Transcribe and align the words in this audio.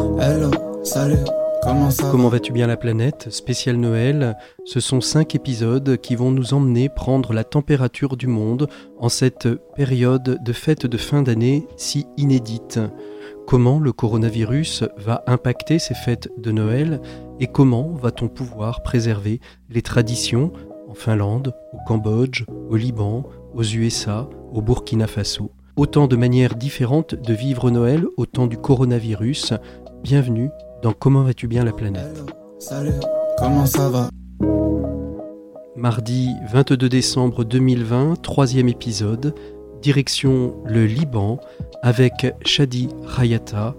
Hello, 0.00 0.50
salut. 0.82 1.16
Comment 1.62 1.90
ça 1.90 2.08
Comment 2.10 2.30
vas-tu 2.30 2.52
bien 2.52 2.66
la 2.66 2.78
planète 2.78 3.28
Spécial 3.30 3.76
Noël, 3.76 4.34
ce 4.64 4.80
sont 4.80 5.02
cinq 5.02 5.34
épisodes 5.34 5.98
qui 5.98 6.16
vont 6.16 6.30
nous 6.30 6.54
emmener 6.54 6.88
prendre 6.88 7.34
la 7.34 7.44
température 7.44 8.16
du 8.16 8.26
monde 8.26 8.66
en 8.98 9.10
cette 9.10 9.46
période 9.76 10.42
de 10.42 10.52
fête 10.54 10.86
de 10.86 10.96
fin 10.96 11.22
d'année 11.22 11.66
si 11.76 12.06
inédite. 12.16 12.80
Comment 13.46 13.78
le 13.78 13.92
coronavirus 13.92 14.84
va 14.96 15.22
impacter 15.26 15.78
ces 15.78 15.94
fêtes 15.94 16.30
de 16.38 16.50
Noël 16.50 17.02
et 17.38 17.46
comment 17.46 17.92
va-t-on 17.92 18.28
pouvoir 18.28 18.82
préserver 18.82 19.40
les 19.68 19.82
traditions 19.82 20.50
en 20.88 20.94
Finlande, 20.94 21.54
au 21.74 21.78
Cambodge, 21.86 22.46
au 22.70 22.76
Liban, 22.76 23.24
aux 23.54 23.64
USA, 23.64 24.30
au 24.52 24.62
Burkina 24.62 25.06
Faso? 25.06 25.50
Autant 25.76 26.08
de 26.08 26.16
manières 26.16 26.56
différentes 26.56 27.14
de 27.14 27.32
vivre 27.32 27.70
Noël 27.70 28.04
au 28.16 28.26
temps 28.26 28.46
du 28.46 28.58
coronavirus. 28.58 29.54
Bienvenue 30.02 30.48
dans 30.82 30.94
Comment 30.94 31.22
vas-tu 31.22 31.46
bien 31.46 31.62
la 31.62 31.72
planète 31.72 32.24
salut. 32.58 32.94
Comment 33.38 33.66
ça 33.66 33.90
va? 33.90 34.08
Mardi 35.76 36.30
22 36.50 36.88
décembre 36.88 37.44
2020, 37.44 38.22
troisième 38.22 38.68
épisode, 38.68 39.34
direction 39.82 40.54
le 40.64 40.86
Liban 40.86 41.38
avec 41.82 42.34
Shadi 42.46 42.88
Rayata, 43.04 43.74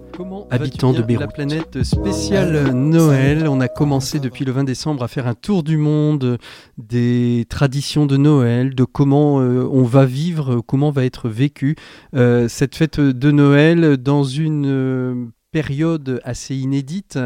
habitant 0.50 0.92
de 0.92 1.02
Beyrouth. 1.02 1.26
La 1.26 1.32
planète 1.32 1.82
spéciale 1.82 2.72
Noël. 2.72 3.48
On 3.48 3.60
a 3.60 3.68
commencé 3.68 4.20
depuis 4.20 4.44
le 4.44 4.52
20 4.52 4.64
décembre 4.64 5.02
à 5.02 5.08
faire 5.08 5.26
un 5.26 5.34
tour 5.34 5.64
du 5.64 5.76
monde 5.76 6.38
des 6.78 7.46
traditions 7.48 8.06
de 8.06 8.16
Noël, 8.16 8.76
de 8.76 8.84
comment 8.84 9.40
euh, 9.40 9.68
on 9.70 9.82
va 9.82 10.04
vivre, 10.04 10.60
comment 10.60 10.92
va 10.92 11.04
être 11.04 11.28
vécue 11.28 11.74
euh, 12.14 12.46
cette 12.48 12.76
fête 12.76 13.00
de 13.00 13.30
Noël 13.32 13.96
dans 13.96 14.24
une 14.24 14.66
euh, 14.66 15.26
période 15.52 16.20
assez 16.24 16.56
inédite. 16.56 17.16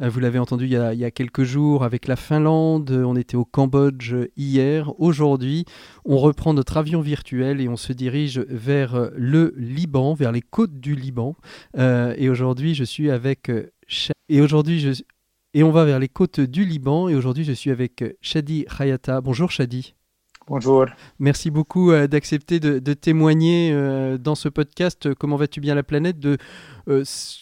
Euh, 0.00 0.08
Vous 0.08 0.20
l'avez 0.20 0.38
entendu 0.38 0.64
il 0.64 0.70
y, 0.72 0.76
a, 0.76 0.94
il 0.94 1.00
y 1.00 1.04
a 1.04 1.10
quelques 1.10 1.42
jours 1.42 1.84
avec 1.84 2.06
la 2.06 2.16
Finlande, 2.16 2.90
on 2.90 3.16
était 3.16 3.36
au 3.36 3.44
Cambodge 3.44 4.14
hier. 4.36 4.98
Aujourd'hui, 4.98 5.66
on 6.04 6.16
reprend 6.16 6.54
notre 6.54 6.76
avion 6.78 7.00
virtuel 7.00 7.60
et 7.60 7.68
on 7.68 7.76
se 7.76 7.92
dirige 7.92 8.38
vers 8.48 9.10
le 9.14 9.52
Liban, 9.56 10.14
vers 10.14 10.32
les 10.32 10.42
côtes 10.42 10.80
du 10.80 10.94
Liban. 10.94 11.36
Euh, 11.76 12.14
et 12.16 12.30
aujourd'hui, 12.30 12.74
je 12.74 12.84
suis 12.84 13.10
avec 13.10 13.50
euh, 13.50 13.70
et 14.28 14.40
aujourd'hui 14.40 14.80
je 14.80 15.02
et 15.54 15.62
on 15.62 15.70
va 15.70 15.84
vers 15.84 15.98
les 15.98 16.08
côtes 16.08 16.40
du 16.40 16.64
Liban 16.64 17.08
et 17.10 17.14
aujourd'hui 17.14 17.44
je 17.44 17.52
suis 17.52 17.70
avec 17.70 18.02
Shadi 18.22 18.64
Khayata. 18.64 19.20
Bonjour 19.20 19.50
Shadi. 19.50 19.94
Bonjour. 20.48 20.86
Merci 21.18 21.50
beaucoup 21.50 21.92
d'accepter 21.92 22.58
de, 22.58 22.80
de 22.80 22.94
témoigner 22.94 23.72
dans 24.18 24.34
ce 24.34 24.48
podcast 24.48 25.14
Comment 25.14 25.36
vas-tu 25.36 25.60
bien 25.60 25.76
la 25.76 25.84
planète 25.84 26.18
de 26.18 26.36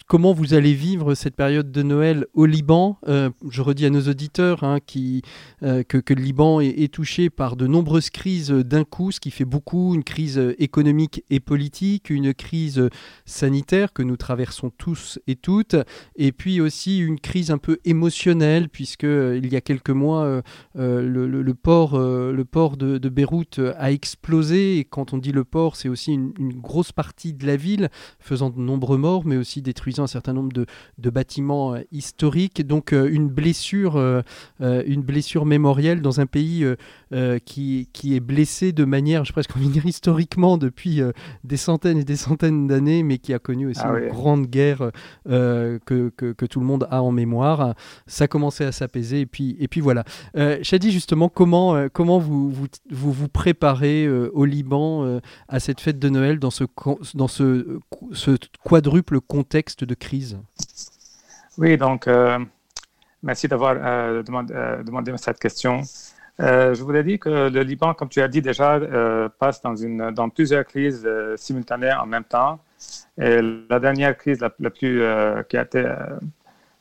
comment 0.07 0.33
vous 0.33 0.55
allez 0.55 0.75
vivre 0.75 1.15
cette 1.15 1.37
période 1.37 1.71
de 1.71 1.83
Noël 1.83 2.27
au 2.35 2.47
Liban? 2.47 2.99
Euh, 3.09 3.31
je 3.49 3.63
redis 3.63 3.87
à 3.87 3.91
nos 3.91 4.03
auditeurs 4.03 4.65
hein, 4.65 4.79
qui, 4.85 5.23
euh, 5.63 5.83
que, 5.83 6.15
le 6.15 6.23
Liban 6.23 6.61
est, 6.61 6.93
touché 6.93 7.31
par 7.31 7.57
de 7.57 7.67
nombreuses 7.67 8.11
crises 8.11 8.51
d'un 8.51 8.85
coup, 8.85 9.13
ce 9.13 9.21
qui 9.21 9.31
fait 9.31 9.45
beaucoup, 9.45 9.95
une 9.95 10.05
crise 10.05 10.39
euh, 10.39 10.55
économique 10.59 11.25
et 11.31 11.41
politique, 11.41 12.11
une 12.11 12.35
crise 12.35 12.79
euh, 12.79 12.91
sanitaire 13.25 13.93
que 13.93 14.03
nous 14.03 14.17
traversons 14.17 14.71
tous 14.71 15.19
et 15.27 15.37
toutes, 15.37 15.77
et 16.17 16.33
puis 16.33 16.61
aussi 16.61 16.99
une 16.99 17.21
crise 17.21 17.51
un 17.51 17.59
peu 17.59 17.79
émotionnelle, 17.85 18.69
puisque 18.69 19.05
euh, 19.05 19.41
il 19.43 19.53
y 19.53 19.57
a 19.57 19.61
quelques 19.61 19.91
mois, 19.91 20.25
euh, 20.25 20.43
euh, 20.77 21.03
le, 21.03 21.55
port, 21.55 21.95
euh, 21.95 22.33
le 22.33 22.45
port 22.45 22.77
de, 22.77 22.99
Beyrouth 23.09 23.59
euh, 23.59 23.75
a 23.79 23.93
explosé, 23.93 24.79
et 24.79 24.85
quand 24.85 25.13
on 25.13 25.19
dit 25.19 25.33
le 25.33 25.45
port, 25.45 25.77
c'est 25.77 25.89
aussi 25.89 26.13
une, 26.13 26.33
une 26.39 26.53
grosse 26.53 26.93
partie 26.93 27.33
de 27.33 27.47
la 27.47 27.57
ville, 27.57 27.89
faisant 28.19 28.51
de 28.51 28.59
nombreux 28.61 28.99
morts, 28.99 29.25
mais 29.31 29.37
aussi 29.37 29.63
détruisant 29.63 30.03
un 30.03 30.09
certain 30.09 30.33
nombre 30.33 30.53
de, 30.53 30.67
de 30.99 31.11
bâtiments 31.11 31.75
euh, 31.75 31.81
historiques. 31.93 32.67
Donc 32.67 32.93
euh, 32.93 33.09
une 33.11 33.29
blessure, 33.29 33.97
euh, 33.97 34.23
une 34.61 35.03
blessure 35.03 35.47
mémorielle 35.47 36.03
dans 36.03 36.21
un 36.21 36.27
pays 36.27 36.67
qui, 37.45 37.89
qui 37.93 38.17
est 38.17 38.21
blessé 38.21 38.73
de 38.73 38.85
manière, 38.85 39.25
je 39.25 39.33
presque 39.33 39.57
envie 39.57 39.69
de 39.69 39.73
dire 39.73 39.87
historiquement 39.87 40.59
depuis 40.59 41.01
des 41.45 41.57
centaines 41.57 41.99
et 41.99 42.05
des 42.05 42.17
centaines 42.17 42.67
d'années, 42.67 43.03
mais 43.03 43.19
qui 43.19 43.33
a 43.35 43.39
connu 43.39 43.67
aussi 43.67 43.81
Ah 43.83 43.99
une 43.99 44.09
grande 44.09 44.47
guerre 44.47 44.91
que, 45.27 45.79
que, 45.87 46.33
que 46.33 46.47
tout 46.47 46.61
le 46.61 46.67
monde 46.67 46.87
a 46.91 47.03
en 47.03 47.13
mémoire. 47.13 47.75
Ça 48.07 48.29
commençait 48.29 48.65
à 48.65 48.73
s'apaiser 48.73 49.21
et 49.21 49.27
puis, 49.27 49.57
et 49.59 49.69
puis 49.69 49.81
voilà. 49.81 50.05
Shadi, 50.63 50.91
justement, 50.91 51.29
comment, 51.29 51.89
comment 51.93 52.19
vous, 52.19 52.51
vous, 52.51 52.67
vous, 52.91 53.13
vous 53.13 53.29
préparez 53.29 54.09
au 54.09 54.45
Liban 54.45 55.21
à 55.49 55.61
cette 55.61 55.81
fête 55.81 55.99
de 55.99 56.09
Noël 56.09 56.39
dans 56.39 56.51
ce, 56.51 56.65
dans 57.15 57.29
ce, 57.29 57.79
ce 58.13 58.37
quadruple 58.65 59.20
contexte 59.21 59.85
de 59.85 59.95
crise 59.95 60.39
Oui, 61.59 61.77
donc, 61.77 62.07
euh, 62.09 62.39
merci 63.23 63.49
d'avoir 63.49 63.77
euh, 63.77 64.23
demandé, 64.23 64.55
euh, 64.55 64.83
demandé 64.83 65.13
cette 65.17 65.39
question. 65.39 65.83
Je 66.39 66.83
voulais 66.83 67.05
dire 67.05 67.19
que 67.19 67.51
le 67.51 67.63
Liban, 67.63 67.93
comme 67.93 68.09
tu 68.09 68.23
as 68.23 68.29
dit 68.29 68.41
déjà, 68.41 68.81
passe 69.39 69.61
dans, 69.61 69.77
une, 69.77 70.11
dans 70.11 70.31
plusieurs 70.31 70.65
crises 70.65 71.07
simultanées 71.37 71.93
en 71.93 72.07
même 72.07 72.25
temps. 72.25 72.59
Et 73.19 73.43
la 73.69 73.79
dernière 73.79 74.17
crise 74.17 74.41
la, 74.41 74.51
la 74.59 74.71
plus, 74.71 75.03
qui 75.51 75.57
a 75.59 75.63
été, 75.63 75.85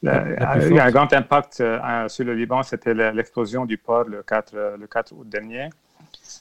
eu 0.03 0.79
un 0.79 0.91
grand 0.91 1.11
impact 1.13 1.59
euh, 1.61 2.07
sur 2.07 2.25
le 2.25 2.33
Liban, 2.33 2.63
c'était 2.63 2.93
l'explosion 2.93 3.65
du 3.65 3.77
port 3.77 4.05
le 4.05 4.23
4, 4.23 4.53
euh, 4.55 4.77
le 4.77 4.87
4 4.87 5.13
août 5.13 5.27
dernier. 5.27 5.69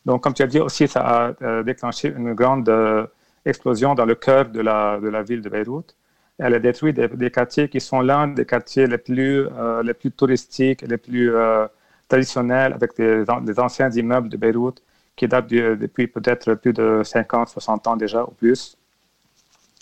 Donc, 0.05 0.23
comme 0.23 0.35
tu 0.35 0.43
as 0.43 0.47
dit 0.47 0.61
aussi, 0.61 0.87
ça 0.87 1.01
a 1.01 1.33
euh, 1.43 1.63
déclenché 1.63 2.09
une 2.09 2.35
grande 2.35 2.69
euh, 2.69 3.07
explosion 3.49 3.95
dans 3.95 4.05
le 4.05 4.15
cœur 4.15 4.49
de 4.49 4.61
la, 4.61 4.99
de 5.01 5.09
la 5.09 5.23
ville 5.23 5.41
de 5.43 5.49
Beyrouth. 5.49 5.95
Elle 6.39 6.55
a 6.55 6.59
détruit 6.61 6.93
des, 6.93 7.31
quartiers 7.31 7.69
qui 7.69 7.81
sont 7.81 8.01
l'un 8.01 8.29
des 8.29 8.45
quartiers 8.45 8.87
les 8.87 8.99
plus, 8.99 9.47
euh, 9.47 9.83
les 9.83 9.95
plus 9.95 10.13
touristiques, 10.13 10.83
les 10.83 10.97
plus 10.97 11.35
euh, 11.35 11.67
traditionnels, 12.09 12.73
avec 12.75 12.97
des, 12.97 13.25
an- 13.29 13.41
des 13.41 13.59
anciens 13.59 13.91
immeubles 13.91 14.29
de 14.29 14.37
Beyrouth 14.37 14.81
qui 15.17 15.27
datent 15.27 15.49
depuis 15.49 16.07
peut-être 16.07 16.55
plus 16.55 16.73
de 16.73 17.03
50, 17.03 17.49
60 17.49 17.87
ans 17.89 17.97
déjà 17.97 18.23
ou 18.23 18.31
plus. 18.31 18.77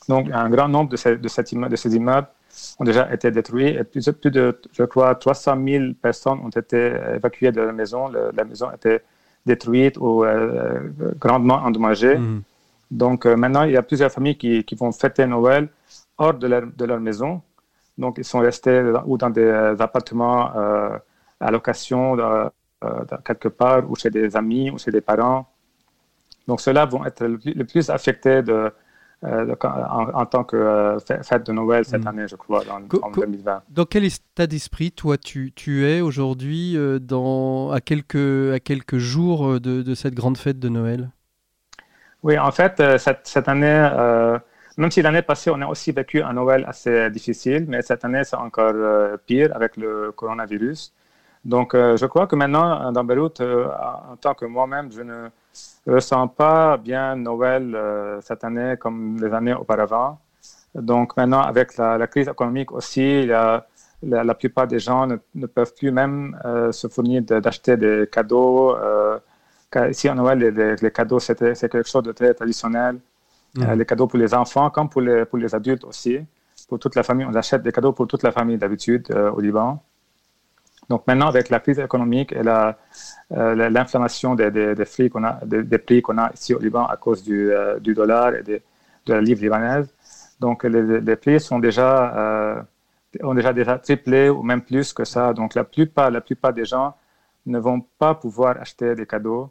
Donc, 0.08 0.30
un 0.32 0.48
grand 0.48 0.68
nombre 0.68 0.90
de 0.90 0.96
ces, 0.96 1.16
de 1.16 1.28
ces 1.28 1.96
immeubles 1.96 2.28
ont 2.78 2.84
déjà 2.84 3.12
été 3.12 3.30
détruits 3.30 3.68
et 3.68 3.84
plus, 3.84 4.30
de, 4.30 4.58
je 4.72 4.84
crois, 4.84 5.14
300 5.14 5.62
000 5.62 5.84
personnes 6.00 6.38
ont 6.42 6.48
été 6.48 6.94
évacuées 7.16 7.52
de 7.52 7.60
la 7.60 7.72
maison. 7.72 8.08
La 8.08 8.44
maison 8.44 8.70
était 8.74 9.02
détruite 9.44 9.98
ou 9.98 10.24
euh, 10.24 10.80
grandement 11.18 11.56
endommagée. 11.56 12.16
Mhm. 12.16 12.42
Donc 12.90 13.26
euh, 13.26 13.36
maintenant, 13.36 13.64
il 13.64 13.72
y 13.72 13.76
a 13.76 13.82
plusieurs 13.82 14.10
familles 14.12 14.36
qui, 14.38 14.64
qui 14.64 14.74
vont 14.74 14.92
fêter 14.92 15.26
Noël 15.26 15.68
hors 16.18 16.34
de 16.34 16.46
leur, 16.46 16.62
de 16.66 16.84
leur 16.84 17.00
maison. 17.00 17.42
Donc 17.98 18.16
ils 18.18 18.24
sont 18.24 18.38
restés 18.40 18.82
dans- 18.92 19.02
ou 19.06 19.16
dans 19.18 19.30
des 19.30 19.50
appartements 19.78 20.54
euh, 20.56 20.96
à 21.40 21.50
location 21.50 22.18
euh, 22.18 22.48
quelque 23.24 23.48
part, 23.48 23.90
ou 23.90 23.96
chez 23.96 24.10
des 24.10 24.36
amis, 24.36 24.70
ou 24.70 24.78
chez 24.78 24.90
des 24.90 25.00
parents. 25.00 25.48
Donc 26.46 26.60
ceux-là 26.60 26.84
vont 26.86 27.04
être 27.04 27.24
le 27.26 27.38
plus, 27.38 27.52
le 27.54 27.64
plus 27.64 27.90
affectés 27.90 28.42
de, 28.42 28.70
de- 29.22 29.56
en, 29.66 30.10
en 30.20 30.26
tant 30.26 30.44
que 30.44 30.96
fê- 31.06 31.22
fête 31.24 31.44
de 31.46 31.52
Noël 31.52 31.84
cette 31.84 32.02
Mhm. 32.02 32.06
année, 32.08 32.28
je 32.28 32.36
crois, 32.36 32.62
en, 32.70 32.82
Co- 32.86 33.00
en 33.02 33.10
co- 33.10 33.22
2020. 33.22 33.62
Dans 33.70 33.84
quel 33.86 34.04
état 34.04 34.46
d'esprit, 34.46 34.92
toi, 34.92 35.16
tu, 35.18 35.52
tu 35.54 35.86
es 35.86 36.00
aujourd'hui 36.00 36.76
à, 36.78 37.80
quelques, 37.80 38.52
à 38.54 38.60
quelques 38.60 38.98
jours 38.98 39.58
de, 39.60 39.82
de 39.82 39.94
cette 39.94 40.14
grande 40.14 40.36
fête 40.38 40.58
de 40.60 40.68
Noël? 40.68 41.10
Oui, 42.22 42.38
en 42.38 42.50
fait, 42.50 42.80
euh, 42.80 42.98
cette, 42.98 43.26
cette 43.26 43.48
année, 43.48 43.66
euh, 43.92 44.38
même 44.76 44.90
si 44.90 45.02
l'année 45.02 45.22
passée, 45.22 45.50
on 45.52 45.60
a 45.62 45.66
aussi 45.66 45.92
vécu 45.92 46.22
un 46.22 46.32
Noël 46.32 46.64
assez 46.66 47.10
difficile, 47.10 47.66
mais 47.68 47.82
cette 47.82 48.04
année, 48.04 48.24
c'est 48.24 48.36
encore 48.36 48.72
euh, 48.74 49.16
pire 49.26 49.54
avec 49.54 49.76
le 49.76 50.12
coronavirus. 50.12 50.92
Donc, 51.44 51.74
je 51.76 52.06
crois 52.06 52.26
que 52.26 52.34
maintenant, 52.34 52.90
dans 52.90 53.04
Beyrouth, 53.04 53.40
en 53.40 54.16
tant 54.16 54.34
que 54.34 54.44
moi-même, 54.46 54.90
je 54.90 55.02
ne 55.02 55.28
ressens 55.86 56.26
pas 56.26 56.76
bien 56.76 57.14
Noël 57.14 57.78
cette 58.20 58.42
année 58.42 58.74
comme 58.80 59.16
les 59.22 59.32
années 59.32 59.54
auparavant. 59.54 60.18
Donc, 60.74 61.16
maintenant, 61.16 61.42
avec 61.42 61.76
la, 61.76 62.04
crise 62.08 62.26
économique 62.26 62.72
aussi, 62.72 63.26
la, 63.26 63.64
la 64.02 64.34
plupart 64.34 64.66
des 64.66 64.80
gens 64.80 65.06
ne, 65.06 65.46
peuvent 65.46 65.72
plus 65.74 65.92
même 65.92 66.36
se 66.72 66.88
fournir 66.88 67.22
d'acheter 67.22 67.76
des 67.76 68.08
cadeaux. 68.10 68.76
Ici, 69.90 70.08
à 70.08 70.14
Noël, 70.14 70.38
les, 70.82 70.90
cadeaux, 70.90 71.18
c'est 71.20 71.38
quelque 71.38 71.84
chose 71.88 72.02
de 72.02 72.12
très 72.12 72.32
traditionnel. 72.34 72.98
Euh, 73.62 73.72
Mhm. 73.72 73.78
les 73.78 73.86
cadeaux 73.86 74.06
pour 74.06 74.18
les 74.18 74.34
enfants 74.34 74.68
comme 74.70 74.88
pour 74.88 75.00
les, 75.00 75.24
pour 75.24 75.38
les 75.38 75.54
adultes 75.54 75.84
aussi. 75.84 76.18
Pour 76.68 76.78
toute 76.78 76.94
la 76.94 77.02
famille, 77.02 77.26
on 77.26 77.34
achète 77.34 77.62
des 77.62 77.72
cadeaux 77.72 77.92
pour 77.92 78.06
toute 78.06 78.22
la 78.22 78.32
famille 78.32 78.58
d'habitude 78.58 79.06
euh, 79.10 79.30
au 79.30 79.40
Liban. 79.40 79.82
Donc 80.88 81.06
maintenant, 81.06 81.28
avec 81.28 81.50
la 81.50 81.58
crise 81.60 81.78
économique 81.78 82.32
et 82.32 82.42
la- 82.42 82.76
euh, 83.32 83.54
l'inflammation 83.70 84.34
des, 84.34 84.50
des, 84.50 84.74
des 84.74 84.84
prix 84.84 85.10
qu'on 85.10 85.24
a, 85.24 85.40
des, 85.44 85.62
des 85.64 85.78
prix 85.78 86.00
qu'on 86.02 86.18
a 86.18 86.30
ici 86.32 86.54
au 86.54 86.58
Liban 86.60 86.84
à 86.86 86.96
cause 86.96 87.22
du, 87.24 87.50
euh, 87.50 87.78
du 87.80 87.94
dollar 87.94 88.34
et 88.34 88.42
de 88.42 88.60
la 89.06 89.20
livre 89.20 89.40
libanaise, 89.42 89.88
donc 90.40 90.64
les, 90.64 91.00
les 91.00 91.16
prix 91.16 91.40
sont 91.40 91.58
déjà, 91.58 92.64
ont 93.22 93.34
déjà, 93.34 93.52
déjà 93.52 93.78
triplé 93.78 94.28
ou 94.28 94.42
même 94.42 94.62
plus 94.62 94.92
que 94.92 95.04
ça. 95.04 95.32
Donc 95.32 95.54
la 95.54 95.64
plupart, 95.64 96.10
la 96.10 96.20
plupart 96.20 96.52
des 96.52 96.64
gens 96.64 96.94
ne 97.46 97.58
vont 97.58 97.80
pas 97.98 98.14
pouvoir 98.14 98.56
acheter 98.60 98.94
des 98.94 99.06
cadeaux 99.06 99.50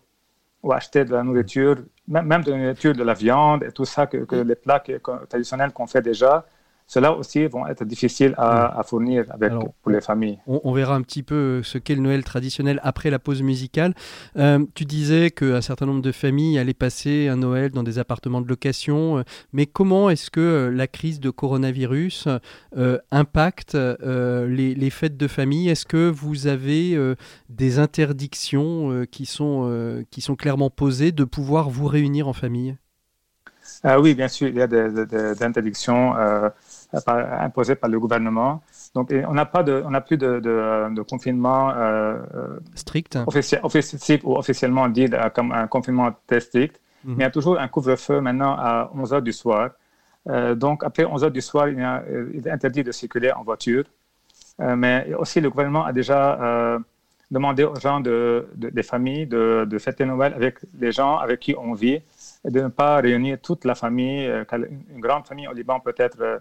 ou 0.66 0.74
acheter 0.74 1.06
de 1.06 1.12
la 1.14 1.22
nourriture, 1.22 1.76
même, 2.08 2.44
de 2.44 2.52
la 2.52 2.58
nourriture, 2.58 2.94
de 2.96 3.04
la 3.04 3.14
viande 3.14 3.64
et 3.64 3.72
tout 3.72 3.86
ça, 3.86 4.08
que, 4.08 4.18
que 4.26 4.38
les 4.38 4.56
plats 4.56 4.80
que- 4.80 5.00
traditionnels 5.28 5.72
qu'on 5.72 5.86
fait 5.86 6.02
déjà, 6.02 6.44
ceux-là 6.88 7.14
aussi 7.14 7.48
vont 7.48 7.66
être 7.68 7.84
difficiles 7.84 8.36
à, 8.38 8.82
fournir 8.86 9.26
avec, 9.30 9.52
pour 9.82 9.92
les 9.92 10.02
familles. 10.02 10.40
On, 10.46 10.72
verra 10.72 10.96
un 10.96 11.02
petit 11.02 11.24
peu 11.24 11.64
ce 11.64 11.78
qu'est 11.78 11.96
le 11.96 12.02
Noël 12.02 12.24
traditionnel 12.24 12.80
après 12.84 13.10
la 13.10 13.18
pause 13.18 13.42
musicale. 13.42 13.96
Euh, 14.38 14.64
tu 14.76 14.86
disais 14.86 15.32
qu'un 15.32 15.62
certain 15.62 15.88
nombre 15.88 16.02
de 16.02 16.12
familles 16.12 16.60
allaient 16.60 16.74
passer 16.74 17.28
un 17.28 17.38
Noël 17.38 17.72
dans 17.72 17.84
des 17.84 17.98
appartements 17.98 18.42
de 18.42 18.48
location, 18.48 19.18
euh, 19.18 19.24
mais 19.52 19.66
comment 19.66 20.10
est-ce 20.12 20.30
que 20.30 20.40
euh, 20.40 20.72
la 20.72 20.88
crise 20.88 21.20
de 21.20 21.30
coronavirus 21.32 22.28
impacte 23.12 23.76
les, 23.76 24.76
les, 24.76 24.90
fêtes 24.90 25.18
de 25.18 25.28
famille? 25.28 25.70
Est-ce 25.70 25.86
que 25.86 26.10
vous 26.10 26.48
avez 26.48 26.98
des 27.50 27.80
interdictions 27.80 29.06
qui, 29.10 29.26
sont, 29.26 30.04
qui 30.12 30.22
sont 30.22 30.36
clairement 30.36 30.70
posées 30.70 31.12
de 31.12 31.24
pouvoir 31.24 31.70
vous 31.70 31.88
réunir 31.88 32.28
en 32.28 32.34
famille? 32.34 32.76
Ah 33.84 34.00
oui, 34.00 34.16
bien 34.16 34.28
sûr, 34.28 34.48
il 34.48 34.56
y 34.56 34.62
a 34.62 34.68
des, 34.68 35.44
interdictions 35.44 36.18
euh, 36.18 36.50
imposées 37.08 37.76
par 37.76 37.90
le 37.90 38.00
gouvernement. 38.00 38.62
Donc, 38.94 39.14
on 39.28 39.34
n'a 39.34 39.46
pas 39.46 39.64
de, 39.64 39.84
on 39.86 39.92
n'a 39.92 40.02
plus 40.02 40.18
de, 40.18 40.40
de 40.40 41.02
confinement 41.02 41.72
euh, 41.76 42.18
strict, 42.76 43.18
officiel, 43.28 44.22
ou 44.24 44.38
officiellement 44.38 44.88
dit 44.90 45.08
comme 45.34 45.52
un 45.52 45.68
confinement 45.68 46.12
très 46.28 46.40
strict. 46.40 46.80
Mhm. 47.04 47.16
Mais 47.16 47.24
il 47.24 47.28
y 47.28 47.28
a 47.28 47.32
toujours 47.32 47.60
un 47.60 47.68
couvre-feu 47.68 48.22
maintenant 48.22 48.56
à 48.58 48.90
11 48.96 49.14
heures 49.14 49.22
du 49.22 49.34
soir. 49.34 49.72
Euh, 50.28 50.56
donc, 50.56 50.84
après 50.84 51.06
11 51.06 51.24
heures 51.26 51.32
du 51.32 51.42
soir, 51.42 51.68
il, 51.70 51.80
est 51.80 52.50
interdit 52.50 52.84
de 52.84 52.92
circuler 52.92 53.32
en 53.32 53.44
voiture. 53.44 53.84
mais 54.60 55.14
aussi, 55.20 55.42
le 55.42 55.50
gouvernement 55.50 55.86
a 55.86 55.94
déjà 55.94 56.80
demandé 57.32 57.64
aux 57.64 57.76
gens 57.76 58.00
de, 58.00 58.48
des 58.56 58.84
familles 58.84 59.28
de, 59.28 59.78
fêter 59.80 60.06
Noël 60.06 60.34
avec 60.34 60.60
les 60.80 60.92
gens 60.92 61.18
avec 61.18 61.40
qui 61.40 61.56
on 61.58 61.74
vit 61.74 62.02
de 62.50 62.62
ne 62.62 62.68
pas 62.68 62.98
réunir 62.98 63.40
toute 63.42 63.66
la 63.66 63.76
famille. 63.76 64.26
Euh, 64.26 64.44
une 64.94 65.00
grande 65.00 65.26
famille 65.28 65.48
au 65.48 65.54
Liban 65.54 65.82
euh, 65.88 66.40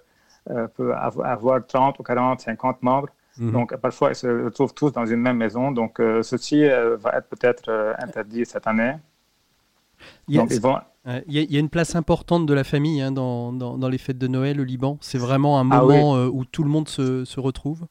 euh, 0.50 0.66
peut 0.68 0.94
avoir 0.94 1.66
30 1.66 1.98
ou 1.98 2.02
40, 2.02 2.40
50 2.40 2.82
membres. 2.82 3.08
Mhm. 3.38 3.52
Donc, 3.52 3.76
parfois, 3.76 4.10
ils 4.10 4.14
se 4.14 4.26
retrouvent 4.44 4.74
tous 4.74 4.92
dans 4.92 5.06
une 5.06 5.20
même 5.20 5.36
maison. 5.36 5.72
Donc, 5.72 6.00
ceci 6.22 6.62
va 6.66 7.16
être 7.16 7.28
peut-être 7.28 7.96
interdit 7.98 8.46
cette 8.46 8.66
année. 8.66 8.94
Il 10.28 10.36
y, 10.36 10.38
a, 10.38 10.44
il, 11.26 11.52
y 11.52 11.56
a, 11.56 11.60
une 11.60 11.68
place 11.68 11.96
importante 11.96 12.46
de 12.46 12.54
la 12.54 12.64
famille 12.64 13.00
hein, 13.00 13.10
dans, 13.10 13.52
dans, 13.52 13.88
les 13.88 13.98
fêtes 13.98 14.18
de 14.18 14.26
Noël 14.26 14.60
au 14.60 14.64
Liban. 14.64 14.98
C'est 15.00 15.18
vraiment 15.18 15.58
un 15.58 15.70
ah 15.70 15.80
moment 15.80 16.26
où 16.26 16.44
tout 16.44 16.62
le 16.62 16.68
monde 16.68 16.88
se, 16.88 17.24
se 17.24 17.40
retrouve. 17.40 17.86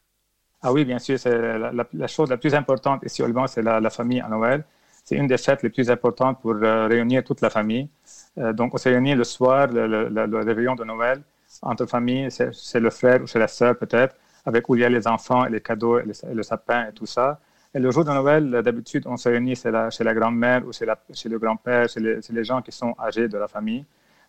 Ah 0.61 0.71
oui, 0.71 0.85
bien 0.85 0.97
sûr. 0.97 1.19
C'est 1.19 1.59
la, 1.59 2.07
chose 2.07 2.29
la 2.29 2.37
plus 2.37 2.55
importante 2.55 3.03
ici 3.03 3.21
au 3.21 3.27
Liban, 3.27 3.47
c'est 3.47 3.61
la, 3.61 3.89
famille 3.89 4.21
à 4.21 4.29
Noël. 4.29 4.63
C'est 5.03 5.15
une 5.15 5.27
des 5.27 5.37
fêtes 5.37 5.63
les 5.63 5.69
plus 5.69 5.89
importantes 5.89 6.41
pour 6.41 6.55
réunir 6.55 7.23
toute 7.23 7.41
la 7.41 7.49
famille. 7.49 7.89
Euh, 8.37 8.53
donc, 8.53 8.73
on 8.73 8.77
s'est 8.77 8.89
réunis 8.89 9.15
le 9.15 9.23
soir, 9.23 9.67
le, 9.67 10.37
réveillon 10.45 10.75
de 10.75 10.83
Noël, 10.83 11.21
entre 11.61 11.85
familles, 11.85 12.29
c'est 12.31 12.79
le 12.79 12.89
frère 12.89 13.21
ou 13.21 13.27
c'est 13.27 13.39
la 13.39 13.47
sœur 13.47 13.77
peut-être, 13.77 14.15
avec 14.45 14.67
où 14.69 14.75
il 14.75 14.81
y 14.81 14.85
a 14.85 14.89
les 14.89 15.07
enfants 15.07 15.45
et 15.45 15.49
les 15.49 15.61
cadeaux 15.61 15.99
et, 15.99 16.05
le 16.33 16.43
sapin 16.43 16.87
et 16.87 16.93
tout 16.93 17.05
ça. 17.05 17.39
Et 17.75 17.79
le 17.79 17.91
jour 17.91 18.05
de 18.05 18.11
Noël, 18.11 18.61
d'habitude, 18.63 19.03
on 19.07 19.17
se 19.17 19.29
réunit 19.29 19.55
chez 19.55 19.71
la, 19.71 20.13
grand-mère 20.13 20.65
ou 20.65 20.71
chez, 20.71 20.85
le 20.85 21.37
grand-père, 21.37 21.89
chez, 21.89 21.99
les, 21.99 22.43
gens 22.43 22.61
qui 22.61 22.71
sont 22.71 22.95
âgés 22.99 23.27
de 23.27 23.37
la 23.37 23.47
famille. 23.47 23.85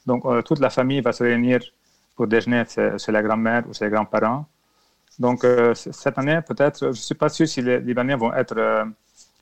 Donc, 0.07 0.25
euh, 0.25 0.43
toute 0.43 0.59
la 0.59 0.71
famille 0.71 1.01
va 1.01 1.13
se 1.13 1.23
réunir 1.23 1.61
pour 2.17 2.27
déjeuner 2.27 2.65
chez, 2.67 3.13
la 3.13 3.23
grand-mère 3.23 3.65
ou 3.69 3.75
chez 3.75 3.85
les 3.85 3.91
grands-parents. 3.91 4.47
Donc, 5.19 5.45
euh, 5.45 5.75
cette 5.75 6.19
année, 6.19 6.41
peut-être, 6.47 6.81
je 6.81 6.87
ne 6.87 6.93
suis 6.93 7.15
pas 7.15 7.29
sûr 7.29 7.47
si 7.47 7.63
les 7.63 7.79
Libanais 7.81 8.17
vont 8.17 8.33
être 8.33 8.87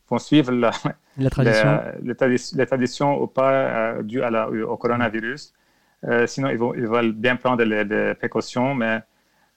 vont 0.09 0.19
suivre 0.19 0.53
la, 0.53 0.71
la 1.19 1.31
tradition. 1.31 1.81
Les, 2.03 2.67
traditions 2.67 3.23
ou 3.23 3.27
pas 3.27 3.53
euh, 3.53 4.03
dues 4.03 4.23
à 4.23 4.49
au 4.49 4.77
coronavirus. 4.77 5.53
Euh, 6.05 6.27
sinon, 6.27 6.49
ils, 6.49 6.59
vont, 6.59 6.75
ils 6.75 6.87
veulent 6.87 7.13
bien 7.13 7.37
prendre 7.37 7.63
les 7.63 8.15
précautions, 8.15 8.75
mais 8.75 9.03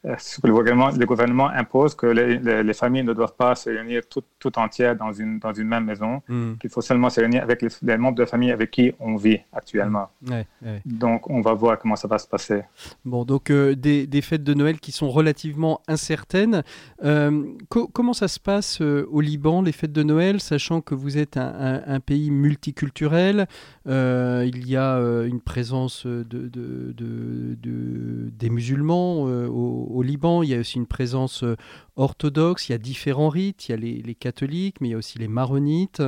euh, 0.06 0.16
le 0.44 0.52
gouvernement, 0.52 0.90
le 0.90 1.06
gouvernement 1.06 1.50
impose 1.50 1.96
que 1.96 2.06
les, 2.06 2.74
familles 2.74 3.04
ne 3.04 3.14
doivent 3.14 3.36
pas 3.36 3.56
se 3.56 3.70
réunir 3.70 4.04
tout, 4.08 4.24
tout 4.40 4.58
entières 4.60 4.96
dans 4.96 5.12
une, 5.12 5.40
dans 5.40 5.54
une 5.54 5.68
même 5.68 5.86
maison, 5.86 6.22
hmm. 6.28 6.56
qu'il 6.60 6.70
faut 6.70 6.82
seulement 6.82 7.10
se 7.10 7.20
réunir 7.20 7.42
avec 7.44 7.62
les, 7.62 7.98
membres 7.98 8.18
de 8.18 8.24
la 8.24 8.28
famille 8.28 8.52
avec 8.52 8.72
qui 8.72 8.94
on 9.00 9.16
vit 9.16 9.40
actuellement. 9.54 10.10
Hmm. 10.22 10.42
Donc, 10.86 11.30
on 11.30 11.42
va 11.42 11.54
voir 11.54 11.80
comment 11.80 11.96
ça 11.96 12.08
va 12.08 12.20
se 12.20 12.28
passer. 12.28 12.62
Bon, 13.04 13.26
donc 13.26 13.50
euh, 13.50 13.76
des, 13.76 14.06
des, 14.06 14.22
fêtes 14.22 14.44
de 14.44 14.54
Noël 14.54 14.80
qui 14.80 14.92
sont 14.92 15.10
relativement 15.10 15.82
incertaines. 15.88 16.64
Euh, 17.04 17.44
comment 17.70 18.14
ça 18.14 18.28
se 18.28 18.40
passe 18.40 18.82
au 18.82 19.22
Liban, 19.22 19.62
les 19.62 19.72
fêtes 19.72 19.94
de 19.94 20.04
Noël, 20.04 20.40
sachant 20.40 20.82
que 20.82 20.94
vous 20.94 21.18
êtes 21.18 21.38
un, 21.38 21.82
un, 21.86 22.00
pays 22.00 22.30
multiculturel 22.30 23.48
Il 23.86 24.68
y 24.68 24.78
a 24.78 24.98
une 25.26 25.42
présence 25.42 26.06
de, 26.06 26.24
de, 26.24 26.94
de, 26.98 28.30
des 28.38 28.50
musulmans 28.50 29.24
au 29.24 29.95
au 29.96 30.02
Liban, 30.02 30.44
il 30.44 30.50
y 30.50 30.54
a 30.54 30.60
aussi 30.60 30.78
une 30.78 30.88
présence 30.88 31.44
euh, 31.44 31.56
orthodoxe, 31.96 32.68
il 32.68 32.74
y 32.74 32.76
a 32.76 32.78
différents 32.78 33.30
rites, 33.30 33.70
il 33.70 33.72
y 33.72 33.74
a 33.74 33.78
les, 33.78 34.16
catholiques, 34.16 34.82
mais 34.82 34.90
il 34.90 34.92
y 34.92 34.94
a 34.94 34.98
aussi 34.98 35.18
les 35.18 35.30
maronites. 35.30 36.04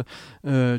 Euh, 0.45 0.77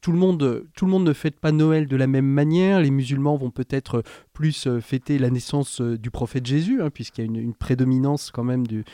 tout 0.00 0.12
le, 0.12 0.18
monde, 0.18 0.64
tout 0.76 0.86
le 0.86 0.92
monde 0.92 1.04
ne 1.04 1.12
fête 1.12 1.40
pas 1.40 1.50
Noël 1.50 1.88
de 1.88 1.96
la 1.96 2.06
même 2.06 2.26
manière. 2.26 2.80
Les 2.80 2.92
musulmans 2.92 3.36
vont 3.36 3.50
peut-être 3.50 4.04
plus 4.32 4.68
euh, 4.68 4.80
fêter 4.80 5.18
la 5.18 5.28
naissance 5.28 5.80
du 5.80 6.12
prophète 6.12 6.46
Jésus, 6.46 6.80
hein, 6.80 6.90
puisqu'il 6.90 7.22
y 7.22 7.24
a 7.24 7.40
une, 7.42 7.52
prédominance 7.52 8.30
quand 8.30 8.44
même 8.44 8.64
du, 8.66 8.84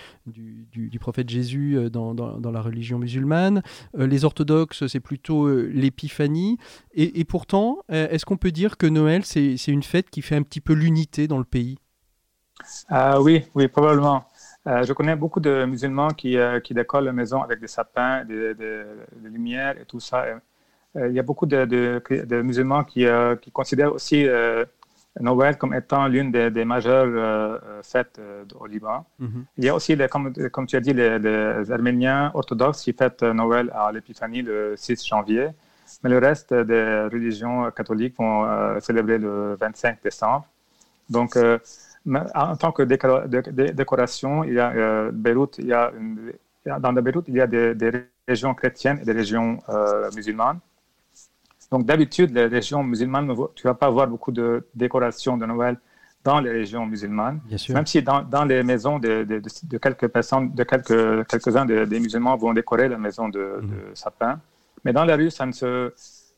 prophète 0.99 1.29
Jésus 1.29 1.77
dans, 1.91 2.15
la 2.15 2.63
religion 2.63 2.99
musulmane. 2.99 3.63
les 3.95 4.25
orthodoxes, 4.25 4.87
c'est 4.87 5.01
plutôt 5.01 5.55
l'épiphanie. 5.67 6.57
Et, 6.95 7.25
pourtant, 7.25 7.81
est-ce 7.89 8.25
qu'on 8.25 8.39
peut 8.39 8.53
dire 8.53 8.79
que 8.79 8.87
Noël, 8.87 9.25
c'est 9.25 9.57
une 9.69 9.83
fête 9.83 10.09
qui 10.09 10.23
fait 10.23 10.37
un 10.37 10.43
petit 10.43 10.63
peu 10.63 10.73
l'unité 10.73 11.29
dans 11.29 11.39
le 11.39 11.45
pays? 11.45 11.77
Euh, 12.91 13.21
oui, 13.21 13.45
oui, 13.55 13.69
probablement. 13.69 14.25
Euh, 14.67 14.85
je 14.85 14.93
connais 14.93 15.17
beaucoup 15.17 15.41
de 15.41 15.65
musulmans 15.65 16.11
qui, 16.11 16.37
euh, 16.37 16.61
qui 16.61 16.73
décorent 16.73 17.01
la 17.01 17.13
maison 17.13 17.43
avec 17.43 17.61
des 17.61 17.67
sapins, 17.67 18.25
des, 18.25 18.55
lumières 19.23 19.77
et 19.81 19.85
tout 19.85 20.01
ça. 20.01 20.25
il 20.95 21.13
y 21.13 21.19
a 21.19 21.23
beaucoup 21.23 21.47
de, 21.47 21.65
de, 21.65 22.43
musulmans 22.43 22.85
qui, 22.85 23.07
qui, 23.41 23.51
considèrent 23.51 23.93
aussi 23.93 24.27
Noël 25.19 25.59
comme 25.59 25.75
étant 25.75 26.07
l'une 26.07 26.31
des, 26.31 26.65
majeures 26.65 27.61
fêtes 27.83 28.21
au 28.61 28.67
Liban. 28.67 29.05
Mhm. 29.19 29.45
Il 29.59 29.65
y 29.65 29.69
a 29.69 29.75
aussi, 29.75 29.97
les, 29.97 30.09
comme, 30.09 30.33
comme, 30.51 30.67
tu 30.67 30.77
as 30.77 30.81
dit, 30.81 30.93
les, 30.93 31.71
Arméniens 31.73 32.31
orthodoxes 32.35 32.83
qui 32.83 32.93
fêtent 32.93 33.23
Noël 33.23 33.71
à 33.75 33.91
l'Épiphanie 33.91 34.43
le 34.43 34.75
6 34.77 35.05
janvier. 35.07 35.49
Mais 36.05 36.11
le 36.11 36.19
reste 36.19 36.55
des 36.55 37.09
religions 37.13 37.71
catholiques 37.73 38.17
vont 38.17 38.47
célébrer 38.81 39.19
le 39.19 39.57
25 39.61 40.03
décembre. 40.03 40.47
Donc, 41.11 41.37
en 42.07 42.57
tant 42.57 42.73
que 42.73 42.83
décoration, 42.83 44.45
il 44.45 44.55
y 44.55 44.61
a 44.61 44.73
euh, 44.73 45.11
Beyrouth, 45.13 45.59
il 45.59 45.67
y 45.67 45.73
a 45.73 45.93
dans 46.81 46.93
Beyrouth, 46.93 47.27
il 47.29 47.35
y 47.35 47.41
a 47.41 47.47
des, 47.47 48.07
régions 48.29 48.55
chrétiennes 48.55 49.01
et 49.03 49.05
des 49.05 49.13
régions 49.13 49.59
euh, 49.69 50.09
musulmanes. 50.15 50.61
Donc 51.71 51.87
d'habitude, 51.87 52.33
les 52.33 52.47
régions 52.47 52.85
musulmanes, 52.85 53.35
tu 53.55 53.67
ne 53.67 53.71
vas 53.71 53.75
pas 53.75 53.91
voir 53.91 54.07
beaucoup 54.07 54.31
de 54.31 54.67
décorations 54.75 55.37
de 55.37 55.47
Noël 55.47 55.77
dans 56.23 56.39
les 56.39 56.51
régions 56.51 56.87
musulmanes. 56.87 57.41
Même 57.71 57.87
si 57.87 58.01
dans, 58.03 58.23
dans 58.23 58.45
les 58.45 58.63
maisons 58.63 58.99
de, 59.01 59.25
de, 59.25 59.79
quelques 59.79 60.07
personnes, 60.09 60.53
de 60.53 60.63
quelques, 60.63 61.27
quelques-uns 61.27 61.65
des, 61.65 61.99
musulmans 61.99 62.37
vont 62.37 62.53
décorer 62.53 62.89
la 62.89 62.99
maison 62.99 63.29
de, 63.29 63.59
mm. 63.61 63.67
de 63.67 63.95
sapin. 63.95 64.39
Mais 64.85 64.93
dans 64.93 65.05
la 65.05 65.17
rue, 65.17 65.31
ça 65.31 65.47
ne 65.47 65.53
se, 65.53 65.93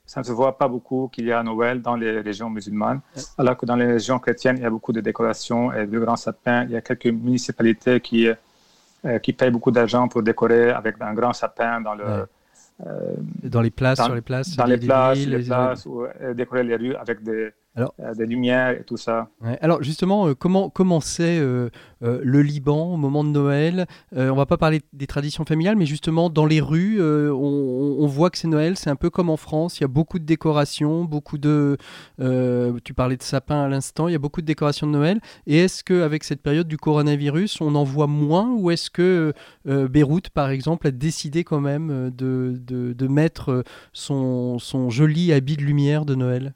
ça 0.06 0.20
ne 0.20 0.24
se 0.24 0.32
voit 0.32 0.58
pas 0.58 0.68
beaucoup 0.68 1.08
qu'il 1.12 1.26
y 1.26 1.32
a 1.32 1.42
Noël 1.42 1.80
dans 1.80 1.96
les 1.96 2.20
régions 2.20 2.50
musulmanes, 2.50 3.00
alors 3.38 3.56
que 3.56 3.64
dans 3.64 3.76
les 3.76 3.86
régions 3.86 4.18
chrétiennes, 4.18 4.56
il 4.58 4.62
y 4.62 4.66
a 4.66 4.70
beaucoup 4.70 4.92
de 4.92 5.00
décorations 5.00 5.72
et 5.72 5.86
de 5.86 5.98
grands 5.98 6.16
sapins. 6.16 6.64
Il 6.64 6.72
y 6.72 6.76
a 6.76 6.82
quelques 6.82 7.06
municipalités 7.06 8.00
qui, 8.00 8.28
euh, 8.28 9.18
qui 9.18 9.32
payent 9.32 9.50
beaucoup 9.50 9.70
d'argent 9.70 10.06
pour 10.08 10.22
décorer 10.22 10.70
avec 10.70 10.96
un 11.00 11.14
grand 11.14 11.32
sapin 11.32 11.80
dans 11.80 11.94
le... 11.94 12.26
Euh, 12.84 13.14
dans 13.44 13.62
les 13.62 13.70
places, 13.70 14.02
sur 14.02 14.14
les 14.14 14.20
places, 14.20 14.56
dans 14.56 14.64
les, 14.64 14.78
places, 14.78 15.26
les, 15.26 15.44
places, 15.44 15.86
ou 15.86 16.04
euh, 16.04 16.34
décorer 16.34 16.64
les 16.64 16.74
rues 16.74 16.96
avec 16.96 17.22
des, 17.22 17.52
alors, 17.76 17.92
euh, 17.98 18.14
des 18.14 18.26
lumières 18.26 18.70
et 18.70 18.84
tout 18.84 18.96
ça. 18.96 19.30
alors 19.60 19.82
justement, 19.82 20.28
euh, 20.28 20.34
comment 20.34 21.00
c'est 21.00 21.38
euh, 21.38 21.70
le 22.00 22.42
Liban 22.42 22.94
au 22.94 22.96
moment 22.96 23.24
de 23.24 23.30
Noël? 23.30 23.86
On 24.12 24.34
va 24.34 24.46
pas 24.46 24.56
parler 24.56 24.82
des 24.92 25.06
traditions 25.06 25.44
familiales, 25.44 25.76
mais 25.76 25.86
justement 25.86 26.30
dans 26.30 26.46
les 26.46 26.60
rues, 26.60 27.02
on, 27.02 28.06
voit 28.06 28.30
que 28.30 28.38
c'est 28.38 28.48
Noël. 28.48 28.76
C'est 28.76 28.90
un 28.90 28.96
peu 28.96 29.10
comme 29.10 29.28
en 29.28 29.36
France. 29.36 29.78
Il 29.78 29.82
y 29.82 29.84
a 29.84 29.88
beaucoup 29.88 30.18
de 30.18 30.24
décorations, 30.24 31.04
beaucoup 31.04 31.38
de. 31.38 31.76
tu 32.84 32.94
parlais 32.94 33.16
de 33.16 33.22
sapins 33.22 33.64
à 33.64 33.68
l'instant. 33.68 34.08
Il 34.08 34.12
y 34.12 34.16
a 34.16 34.18
beaucoup 34.18 34.40
de 34.40 34.46
décorations 34.46 34.86
de 34.86 34.92
Noël. 34.92 35.20
Et 35.46 35.58
est-ce 35.58 35.82
que 35.82 36.02
avec 36.02 36.22
cette 36.24 36.42
période 36.42 36.68
du 36.68 36.76
coronavirus, 36.76 37.60
on 37.60 37.74
en 37.74 37.84
voit 37.84 38.06
moins, 38.06 38.52
ou 38.52 38.70
est-ce 38.70 38.90
que 38.90 39.32
Beyrouth, 39.64 40.30
par 40.30 40.50
exemple, 40.50 40.86
a 40.86 40.90
décidé 40.90 41.42
quand 41.42 41.60
même 41.60 42.10
de, 42.10 42.60
de, 42.60 42.92
de 42.92 43.08
mettre 43.08 43.64
son, 43.92 44.58
son 44.58 44.90
joli 44.90 45.32
habit 45.32 45.56
de 45.56 45.62
lumière 45.62 46.04
de 46.04 46.14
Noël? 46.14 46.54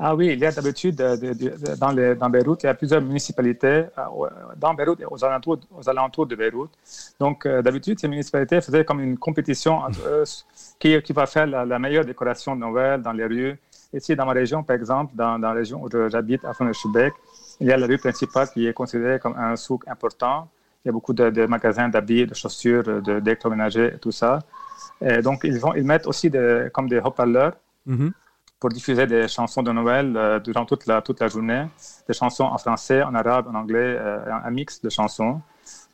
Ah 0.00 0.14
oui, 0.14 0.28
il 0.28 0.38
y 0.38 0.46
a 0.46 0.52
d'habitude, 0.52 0.94
dans, 0.94 1.92
dans 2.14 2.30
Beyrouth, 2.30 2.62
il 2.62 2.66
y 2.66 2.68
a 2.68 2.74
plusieurs 2.74 3.00
municipalités 3.02 3.86
euh, 3.98 4.28
dans 4.56 4.72
Beyrouth 4.72 5.00
et 5.00 5.04
aux 5.04 5.24
alentours, 5.24 5.58
aux 5.76 5.88
alentours 5.88 6.26
de 6.26 6.36
Beyrouth. 6.36 6.70
Donc, 7.18 7.44
euh, 7.44 7.62
d'habitude, 7.62 7.98
ces 7.98 8.06
municipalités 8.06 8.60
faisaient 8.60 8.84
comme 8.84 9.00
une 9.00 9.18
compétition 9.18 9.78
entre 9.78 9.98
eux 10.08 10.24
qui, 10.78 11.02
qui 11.02 11.12
va 11.12 11.26
faire 11.26 11.48
la, 11.48 11.78
meilleure 11.80 12.04
décoration 12.04 12.54
de 12.54 12.60
Noël 12.60 13.02
dans 13.02 13.10
les 13.10 13.24
rues. 13.24 13.58
Ici, 13.92 14.14
dans 14.14 14.26
ma 14.26 14.34
région, 14.34 14.62
par 14.62 14.76
exemple, 14.76 15.16
dans, 15.16 15.36
dans 15.36 15.48
la 15.48 15.54
région 15.54 15.82
où 15.82 15.88
j'habite, 16.08 16.44
à 16.44 16.54
Foneshubek, 16.54 17.12
il 17.60 17.66
y 17.66 17.72
a 17.72 17.76
la 17.76 17.86
rue 17.86 17.98
principale 17.98 18.48
qui 18.50 18.68
est 18.68 18.72
considérée 18.72 19.18
comme 19.18 19.36
un 19.36 19.56
souk 19.56 19.82
important. 19.88 20.48
Il 20.84 20.88
y 20.88 20.90
a 20.90 20.92
beaucoup 20.92 21.12
de, 21.12 21.28
de 21.30 21.44
magasins 21.46 21.88
d'habits, 21.88 22.24
de 22.24 22.34
chaussures, 22.34 23.02
d'électroménager 23.02 23.94
et 23.94 23.98
tout 23.98 24.12
ça. 24.12 24.38
Et 25.00 25.22
donc, 25.22 25.40
ils, 25.42 25.58
vont, 25.58 25.74
ils 25.74 25.82
mettent 25.82 26.06
aussi 26.06 26.30
des, 26.30 26.68
comme 26.72 26.88
des 26.88 27.00
haut-parleurs 27.00 27.54
Mhm. 27.88 28.12
Pour 28.60 28.70
diffuser 28.70 29.06
des 29.06 29.28
chansons 29.28 29.62
de 29.62 29.70
Noël 29.72 30.14
euh, 30.16 30.40
durant 30.40 30.64
toute 30.64 30.86
la, 30.86 31.00
toute 31.00 31.20
la 31.20 31.28
journée, 31.28 31.66
des 32.08 32.14
chansons 32.14 32.44
en 32.44 32.58
français, 32.58 33.02
en 33.02 33.14
arabe, 33.14 33.46
en 33.48 33.54
anglais, 33.54 33.96
euh, 33.98 34.20
un, 34.44 34.50
mix 34.50 34.80
de 34.82 34.90
chansons. 34.90 35.40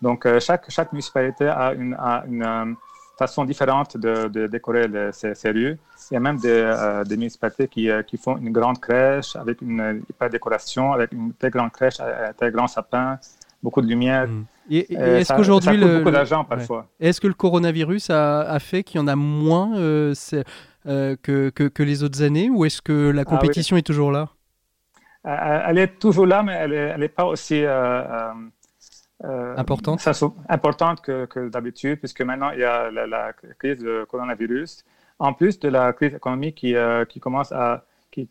Donc, 0.01 0.25
euh, 0.27 0.41
chaque, 0.41 0.71
chaque 0.71 0.93
municipalité 0.93 1.47
a 1.49 1.73
une, 1.75 1.95
a 1.99 2.25
une 2.27 2.77
façon 3.19 3.45
différente 3.45 3.97
de, 3.97 4.29
de 4.29 4.47
décorer 4.47 4.89
les- 4.89 5.13
ces, 5.13 5.35
ces 5.35 5.51
rues. 5.51 5.79
Il 6.11 6.15
y 6.15 6.17
a 6.17 6.21
même 6.21 6.39
des, 6.39 7.03
des 7.07 7.17
municipalités 7.17 7.69
qui, 7.69 7.89
qui 8.07 8.17
font 8.17 8.37
une 8.39 8.51
grande 8.51 8.81
crèche 8.81 9.37
avec 9.37 9.61
une 9.63 10.03
hyper 10.11 10.31
décoration, 10.31 10.93
avec 10.93 11.13
une 11.13 11.33
très 11.35 11.51
grande 11.51 11.71
crèche, 11.71 12.01
un 12.01 12.33
très 12.33 12.51
grand 12.51 12.67
sapin, 12.67 13.19
beaucoup 13.63 13.81
de 13.83 13.87
lumière. 13.87 14.29
Et, 14.71 14.93
et 14.93 14.99
Euh, 14.99 15.19
est-ce 15.19 15.33
qu'aujourd'hui, 15.33 15.77
le, 15.77 15.99
beaucoup 15.99 16.07
le- 16.11 16.13
d'argent 16.13 16.43
parfois. 16.45 16.87
est-ce 16.99 17.21
que 17.21 17.27
le 17.29 17.35
coronavirus 17.35 18.11
a, 18.11 18.41
a 18.41 18.59
fait 18.59 18.83
qu'il 18.83 18.99
y 19.01 19.05
en 19.05 19.07
a 19.09 19.15
moins 19.17 19.77
euh, 20.87 21.13
euh, 21.13 21.17
que, 21.23 21.51
que, 21.51 21.65
que 21.69 21.83
les 21.83 22.03
autres 22.03 22.23
années 22.23 22.51
ou 22.51 22.65
est-ce 22.65 22.81
que 22.83 23.11
la 23.11 23.23
Ah 23.23 23.25
oui. 23.27 23.31
compétition 23.39 23.77
est 23.77 23.83
toujours 23.87 24.11
là? 24.13 24.29
Euh, 25.27 25.63
Elle 25.69 25.79
est 25.79 25.99
toujours 25.99 26.27
là, 26.27 26.43
mais 26.43 26.53
elle 26.53 27.01
n'est 27.01 27.09
pas 27.09 27.25
aussi 27.25 27.65
euh, 27.65 27.71
euh, 27.71 28.33
euh, 29.25 29.57
Importante. 29.57 30.01
ça, 30.01 30.13
importante 30.49 31.01
que, 31.01 31.25
que 31.27 31.49
d'habitude, 31.49 31.99
puisque 31.99 32.21
maintenant 32.21 32.51
il 32.51 32.61
y 32.61 32.65
a 32.65 32.91
la, 32.91 33.07
la 33.07 33.33
crise 33.59 33.79
de 33.79 34.05
coronavirus, 34.11 34.85
en 35.19 35.33
plus 35.33 35.59
de 35.59 35.69
la 35.69 35.93
crise 35.95 36.15
économique 36.15 36.57
qui, 36.57 36.75
euh, 36.77 37.05
qui 37.07 37.21
commence 37.21 37.51
à, 37.53 37.85
qui, 38.11 38.29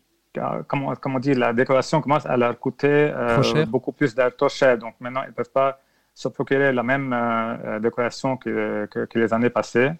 comment, 0.68 0.94
comment 0.94 1.18
dire, 1.18 1.36
la 1.38 1.52
décoration 1.52 2.00
commence 2.00 2.26
à 2.26 2.36
leur 2.36 2.58
coûter 2.60 3.10
euh, 3.12 3.66
beaucoup 3.66 3.92
plus 3.92 4.14
d'argent 4.14 4.48
cher. 4.48 4.78
Donc 4.78 4.94
maintenant, 5.00 5.22
ils 5.24 5.28
ne 5.28 5.32
peuvent 5.32 5.50
pas 5.50 5.80
se 6.14 6.28
procurer 6.28 6.72
la 6.72 6.82
même 6.84 7.12
euh, 7.12 7.56
euh, 7.64 7.80
décoration 7.80 8.36
que 8.36 8.88
les 9.14 9.32
années 9.34 9.50
passées. 9.50 9.90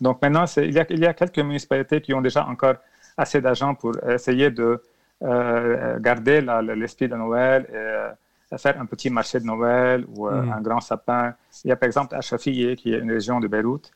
Donc 0.00 0.20
maintenant, 0.22 0.44
il 0.56 0.72
y, 0.72 0.78
a, 0.78 0.86
il 0.90 0.98
y 1.00 1.06
a 1.06 1.14
quelques 1.14 1.38
municipalités 1.38 2.00
qui 2.00 2.12
ont 2.14 2.20
déjà 2.20 2.46
encore 2.46 2.74
assez 3.16 3.40
d'argent 3.40 3.74
pour 3.74 3.92
essayer 4.08 4.50
de 4.50 4.82
euh, 5.22 5.98
garder 6.00 6.40
l'esprit 6.74 7.08
de 7.08 7.14
Noël 7.16 7.66
et 7.70 7.76
euh, 7.76 8.10
faire 8.58 8.80
un 8.80 8.86
petit 8.86 9.08
marché 9.10 9.38
de 9.40 9.44
Noël 9.46 10.04
ou 10.16 10.28
euh, 10.28 10.42
Mhm. 10.42 10.52
un 10.52 10.60
grand 10.60 10.80
sapin. 10.80 11.34
Il 11.64 11.68
y 11.68 11.72
a 11.72 11.76
par 11.76 11.86
exemple 11.86 12.14
à 12.14 12.20
Chafié, 12.20 12.76
qui 12.76 12.92
est 12.92 12.98
une 12.98 13.10
région 13.12 13.40
de 13.40 13.46
Beyrouth, 13.48 13.90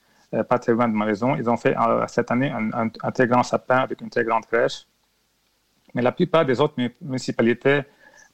pas 0.48 0.58
très 0.58 0.72
loin 0.72 0.88
de 0.88 0.94
ma 0.94 1.06
maison. 1.06 1.34
Ils 1.36 1.48
ont 1.50 1.56
fait 1.56 1.74
cette 2.08 2.30
année 2.30 2.50
un, 2.50 2.70
un- 2.72 2.90
un 3.02 3.10
très 3.10 3.26
grand 3.26 3.42
sapin 3.42 3.78
avec 3.78 4.00
une 4.00 4.10
très 4.10 4.24
grande 4.24 4.46
crèche. 4.46 4.86
Mais 5.94 6.02
la 6.02 6.12
plupart 6.12 6.44
des 6.44 6.60
autres 6.60 6.74
mu- 6.76 6.94
municipalités, 7.00 7.82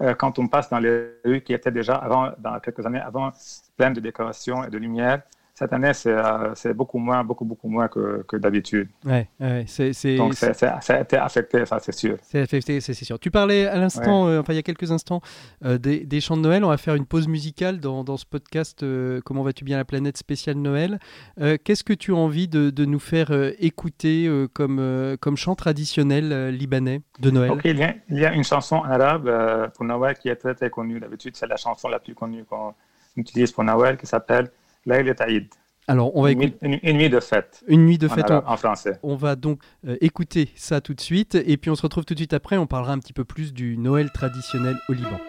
euh, 0.02 0.14
quand 0.14 0.38
on 0.38 0.48
passe 0.48 0.68
dans 0.70 0.78
les 0.80 1.12
rues 1.24 1.40
qui 1.40 1.52
étaient 1.52 1.70
déjà 1.70 1.94
avant, 1.96 2.32
dans 2.38 2.58
quelques 2.60 2.84
années 2.84 3.00
avant, 3.00 3.30
pleines 3.76 3.92
de 3.94 4.00
décorations 4.00 4.64
et 4.64 4.70
de 4.70 4.78
lumière, 4.78 5.22
cette 5.56 5.72
année, 5.72 5.94
c'est 5.94 6.12
euh, 6.12 6.52
c'est 6.56 6.74
beaucoup 6.74 6.98
moins, 6.98 7.22
beaucoup, 7.22 7.44
beaucoup 7.44 7.68
moins 7.68 7.86
que, 7.86 8.24
que 8.26 8.36
d'habitude. 8.36 8.88
Ouais, 9.04 9.28
ouais, 9.38 9.64
c'est, 9.68 9.92
c'est, 9.92 10.16
Donc, 10.16 10.34
ça 10.34 10.50
a 10.88 11.00
été 11.00 11.16
affecté, 11.16 11.64
ça, 11.64 11.78
c'est 11.78 11.94
sûr. 11.94 12.16
C'est 12.22 12.40
affecté, 12.40 12.80
c'est 12.80 12.92
sûr. 12.92 13.20
Tu 13.20 13.30
parlais 13.30 13.66
à 13.66 13.76
l'instant, 13.76 14.26
euh, 14.26 14.40
enfin 14.40 14.52
il 14.52 14.56
y 14.56 14.58
a 14.58 14.62
quelques 14.62 14.90
instants, 14.90 15.20
euh, 15.64 15.78
des, 15.78 16.00
des 16.00 16.20
chants 16.20 16.36
de 16.36 16.42
Noël. 16.42 16.64
On 16.64 16.70
va 16.70 16.76
faire 16.76 16.96
une 16.96 17.06
pause 17.06 17.28
musicale 17.28 17.78
dans, 17.78 18.02
dans 18.02 18.16
ce 18.16 18.26
podcast 18.26 18.82
euh, 18.82 19.20
Comment 19.24 19.44
vas-tu 19.44 19.62
bien 19.62 19.76
la 19.76 19.84
planète 19.84 20.16
spécial 20.16 20.56
Noël. 20.56 20.98
Qu'est-ce 21.36 21.84
que 21.84 21.92
tu 21.92 22.12
as 22.12 22.16
envie 22.16 22.48
de, 22.48 22.70
de 22.70 22.84
nous 22.84 22.98
faire 22.98 23.30
écouter 23.58 24.28
comme, 24.54 25.16
comme 25.20 25.36
chant 25.36 25.54
traditionnel 25.54 26.48
libanais 26.48 27.02
de 27.20 27.30
Noël? 27.30 27.52
Ok, 27.52 27.60
il 27.64 27.78
y, 27.78 27.84
a, 27.84 27.94
il 28.08 28.18
y 28.18 28.26
a 28.26 28.32
une 28.32 28.44
chanson 28.44 28.82
arabe 28.82 29.30
pour 29.74 29.84
Noël 29.84 30.16
qui 30.18 30.28
est 30.28 30.36
très 30.36 30.54
très 30.54 30.68
connue. 30.68 30.98
D'habitude, 30.98 31.36
c'est 31.36 31.46
la 31.46 31.56
chanson 31.56 31.88
la 31.88 32.00
plus 32.00 32.14
connue 32.14 32.44
qu'on 32.44 32.74
utilise 33.16 33.52
pour 33.52 33.62
Noël 33.62 33.96
qui 33.96 34.06
s'appelle 34.06 34.50
Layl 34.85 35.13
Taïd. 35.15 35.47
Alors 35.87 36.15
on 36.15 36.21
va 36.21 36.31
Une, 36.31 36.41
écouter 36.43 36.67
nuit- 36.67 36.79
une- 36.83 36.89
une 36.91 36.97
nuit 36.97 37.09
de 37.09 37.19
fête 37.19 37.63
une 37.67 37.85
nuit 37.85 37.97
de 37.97 38.07
en, 38.07 38.09
fête. 38.13 38.29
arabe- 38.29 38.43
On, 38.47 38.51
en 38.51 38.57
français. 38.57 38.99
on 39.01 39.15
va 39.15 39.35
donc 39.35 39.59
euh, 39.87 39.97
écouter 40.01 40.49
ça 40.55 40.81
tout 40.81 40.93
de 40.93 41.01
suite 41.01 41.33
et 41.35 41.57
puis 41.57 41.71
on 41.71 41.75
se 41.75 41.81
retrouve 41.81 42.05
tout 42.05 42.13
de 42.13 42.19
suite 42.19 42.33
après. 42.33 42.57
On 42.57 42.67
parlera 42.67 42.93
un 42.93 42.99
petit 42.99 43.13
peu 43.13 43.23
plus 43.25 43.53
du 43.53 43.75
Noël 43.77 44.11
traditionnel 44.11 44.75
au 44.87 44.93
Liban. 44.93 45.19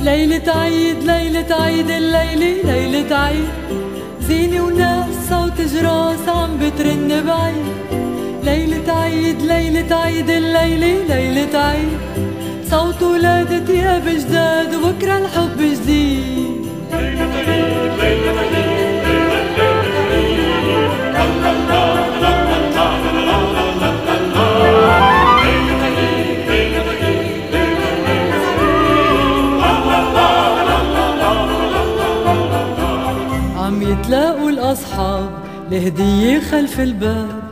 ليلة 0.00 0.52
عيد 0.52 0.96
ليلة 1.04 1.54
عيد 1.62 1.90
الليلة 1.90 2.62
ليلة 2.72 3.16
عيد 3.16 3.48
زينة 4.20 4.64
وناس 4.64 5.28
صوت 5.30 5.60
جراس 5.60 6.28
عم 6.28 6.50
بترن 6.58 7.08
بعيد 7.26 7.66
ليلة 8.42 8.92
عيد 8.92 9.42
ليلة 9.42 9.96
عيد 9.96 10.30
الليلة 10.30 11.04
ليلة 11.14 11.58
عيد 11.58 11.88
صوت 12.73 13.03
ولادة 13.03 13.59
تياب 13.59 14.03
جداد 14.07 14.75
وبكرة 14.75 15.17
الحب 15.17 15.57
جديد. 15.59 16.65
عم 33.57 33.81
يتلاقوا 33.81 34.49
الأصحاب 34.49 35.29
لهدية 35.71 36.39
خلف 36.39 36.79
الباب. 36.79 37.43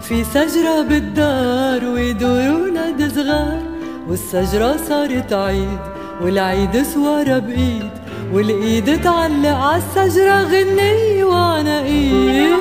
في 0.00 0.24
شجرة 0.24 0.82
بالدار 0.88 1.84
ويدوروا 1.84 2.64
ولاد 2.64 3.12
صغار. 3.14 3.63
والشجرة 4.08 4.76
صارت 4.88 5.32
عيد 5.32 5.78
والعيد 6.22 6.82
سوارة 6.82 7.38
بإيد 7.38 7.90
والإيد 8.32 9.02
تعلق 9.02 9.48
عالشجرة 9.48 10.42
غنية 10.42 11.24
وعناقيد 11.24 12.53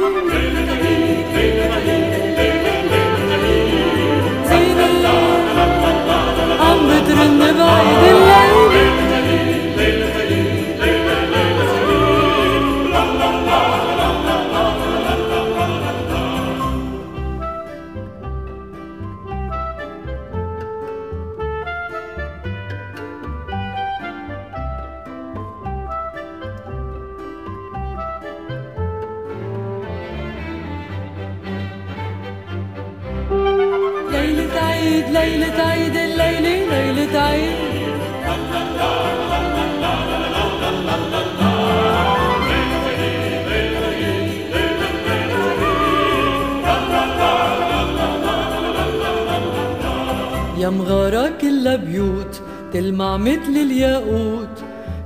يا 50.64 50.70
مغارة 50.70 51.34
كلها 51.42 51.76
بيوت 51.76 52.42
تلمع 52.74 53.18
مثل 53.18 53.56
الياقوت. 53.56 54.58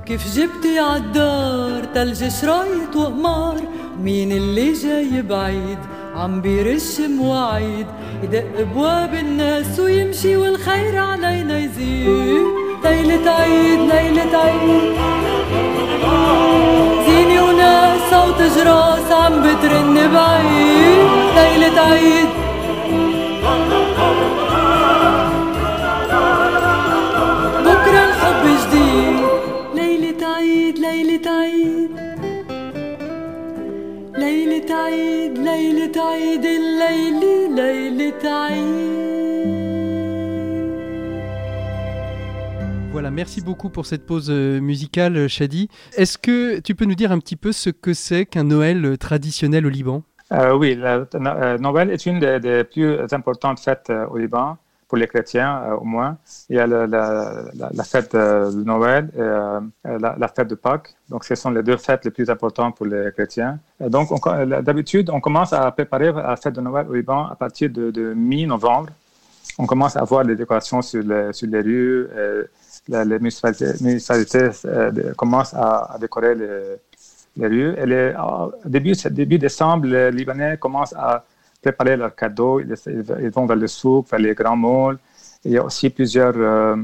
كيف 0.06 0.36
جبتي 0.36 0.78
عالدار 0.78 1.84
تلج 1.94 2.28
شرايط 2.28 2.96
وقمار؟ 2.96 3.60
مين 4.02 4.32
اللي 4.32 4.72
جاي 4.72 5.22
بعيد؟ 5.22 5.78
عم 6.14 6.40
بيرش 6.40 7.00
مواعيد. 7.00 7.86
يدق 8.22 8.58
ابواب 8.58 9.14
الناس 9.14 9.80
ويمشي 9.80 10.36
والخير 10.36 10.96
علينا 10.98 11.58
يزيد. 11.58 12.08
ليلة 12.84 13.30
عيد 13.30 13.80
ليلة 13.80 14.38
عيد. 14.38 14.92
زينة 17.06 17.44
وناس 17.44 18.00
صوت 18.10 18.42
جراس 18.42 19.12
عم 19.12 19.32
بترن 19.42 19.94
بعيد. 20.14 21.08
ليلة 21.36 21.80
عيد. 21.80 22.47
ليلة 35.87 35.95
عيد 36.11 36.45
الليلة 36.45 37.55
ليلة 37.55 38.23
عيد 38.29 39.03
Voilà, 42.93 43.09
merci 43.09 43.41
beaucoup 43.41 43.69
pour 43.69 43.87
cette 43.87 44.05
pause 44.05 44.29
euh, 44.29 44.59
musicale, 44.61 45.17
euh, 45.17 45.27
Shadi. 45.27 45.67
Est-ce 45.97 46.15
que 46.19 46.59
tu 46.59 46.75
peux 46.75 46.85
nous 46.85 46.93
dire 46.93 47.11
un 47.11 47.17
petit 47.17 47.35
peu 47.35 47.51
ce 47.51 47.71
que 47.71 47.93
c'est 47.93 48.27
qu'un 48.27 48.43
Noël 48.43 48.85
euh, 48.85 48.97
traditionnel 48.97 49.65
au 49.65 49.69
Liban 49.69 50.03
Euh, 50.31 50.53
oui, 50.55 50.75
la, 50.75 51.05
euh, 51.15 51.57
Noël 51.57 51.89
est 51.89 52.05
une 52.05 52.19
des, 52.19 52.39
des, 52.39 52.63
plus 52.63 52.99
importantes 53.11 53.59
fêtes 53.59 53.91
au 54.11 54.17
Liban, 54.17 54.57
pour 54.88 54.98
les 54.98 55.06
chrétiens 55.06 55.74
au 55.80 55.84
moins. 55.84 56.16
Il 56.48 56.56
y 56.56 56.58
a 56.58 56.66
la, 56.66 57.84
fête 57.84 58.12
de 58.14 58.64
Noël 58.64 59.10
et 59.14 59.98
la, 59.98 60.28
fête 60.28 60.48
de 60.48 60.54
Pâques. 60.54 60.94
Donc, 61.08 61.24
ce 61.24 61.34
sont 61.34 61.50
les 61.50 61.62
deux 61.62 61.76
fêtes 61.76 62.04
les 62.04 62.10
plus 62.10 62.28
importantes 62.30 62.76
pour 62.76 62.86
les 62.86 63.10
chrétiens. 63.12 63.58
donc, 63.80 64.08
d'habitude, 64.62 65.10
on 65.10 65.20
commence 65.20 65.52
à 65.52 65.70
préparer 65.70 66.10
la 66.12 66.36
fête 66.36 66.54
de 66.54 66.60
Noël 66.60 66.86
au 66.88 66.94
Liban 66.94 67.26
à 67.26 67.36
partir 67.36 67.70
de, 67.70 68.14
mi-novembre. 68.14 68.90
On 69.58 69.66
commence 69.66 69.96
à 69.96 70.04
voir 70.04 70.24
les 70.24 70.36
décorations 70.36 70.82
sur 70.82 71.02
les, 71.02 71.32
sur 71.32 71.48
les 71.48 71.60
rues. 71.60 72.08
Les 72.88 73.18
municipalités, 73.18 74.48
commencent 75.16 75.54
à, 75.54 75.94
à 75.94 75.98
décorer 75.98 76.34
les 76.34 76.76
les 77.38 77.46
rues. 77.46 77.74
Et 77.78 77.86
les, 77.86 78.14
début, 78.64 78.92
début 79.10 79.38
décembre, 79.38 79.86
les 79.86 80.10
Libanais 80.10 80.56
commencent 80.58 80.94
à 80.94 81.24
préparer 81.60 81.96
leurs 81.96 82.14
cadeaux. 82.14 82.60
Ils, 82.60 83.30
vont 83.30 83.46
vers 83.46 83.56
le 83.56 83.66
souk, 83.66 84.08
vers 84.10 84.20
les 84.20 84.34
grands 84.34 84.56
malls. 84.56 84.98
Il 85.44 85.52
y 85.52 85.58
a 85.58 85.64
aussi 85.64 85.90
plusieurs 85.90 86.34
euh, 86.36 86.76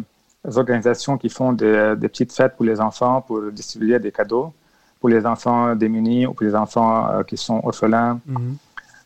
organisations 0.55 1.19
qui 1.19 1.29
font 1.29 1.53
des, 1.53 1.95
petites 2.01 2.33
fêtes 2.33 2.57
pour 2.57 2.65
les 2.65 2.81
enfants 2.81 3.21
pour 3.21 3.51
distribuer 3.51 3.99
des 3.99 4.13
cadeaux 4.13 4.53
pour 5.01 5.11
les 5.11 5.27
enfants 5.27 5.75
démunis 5.77 6.27
ou 6.27 6.33
pour 6.33 6.47
les 6.47 6.55
enfants 6.55 7.11
euh, 7.11 7.23
qui 7.25 7.37
sont 7.37 7.61
orphelins. 7.63 8.21
Mhm. 8.25 8.57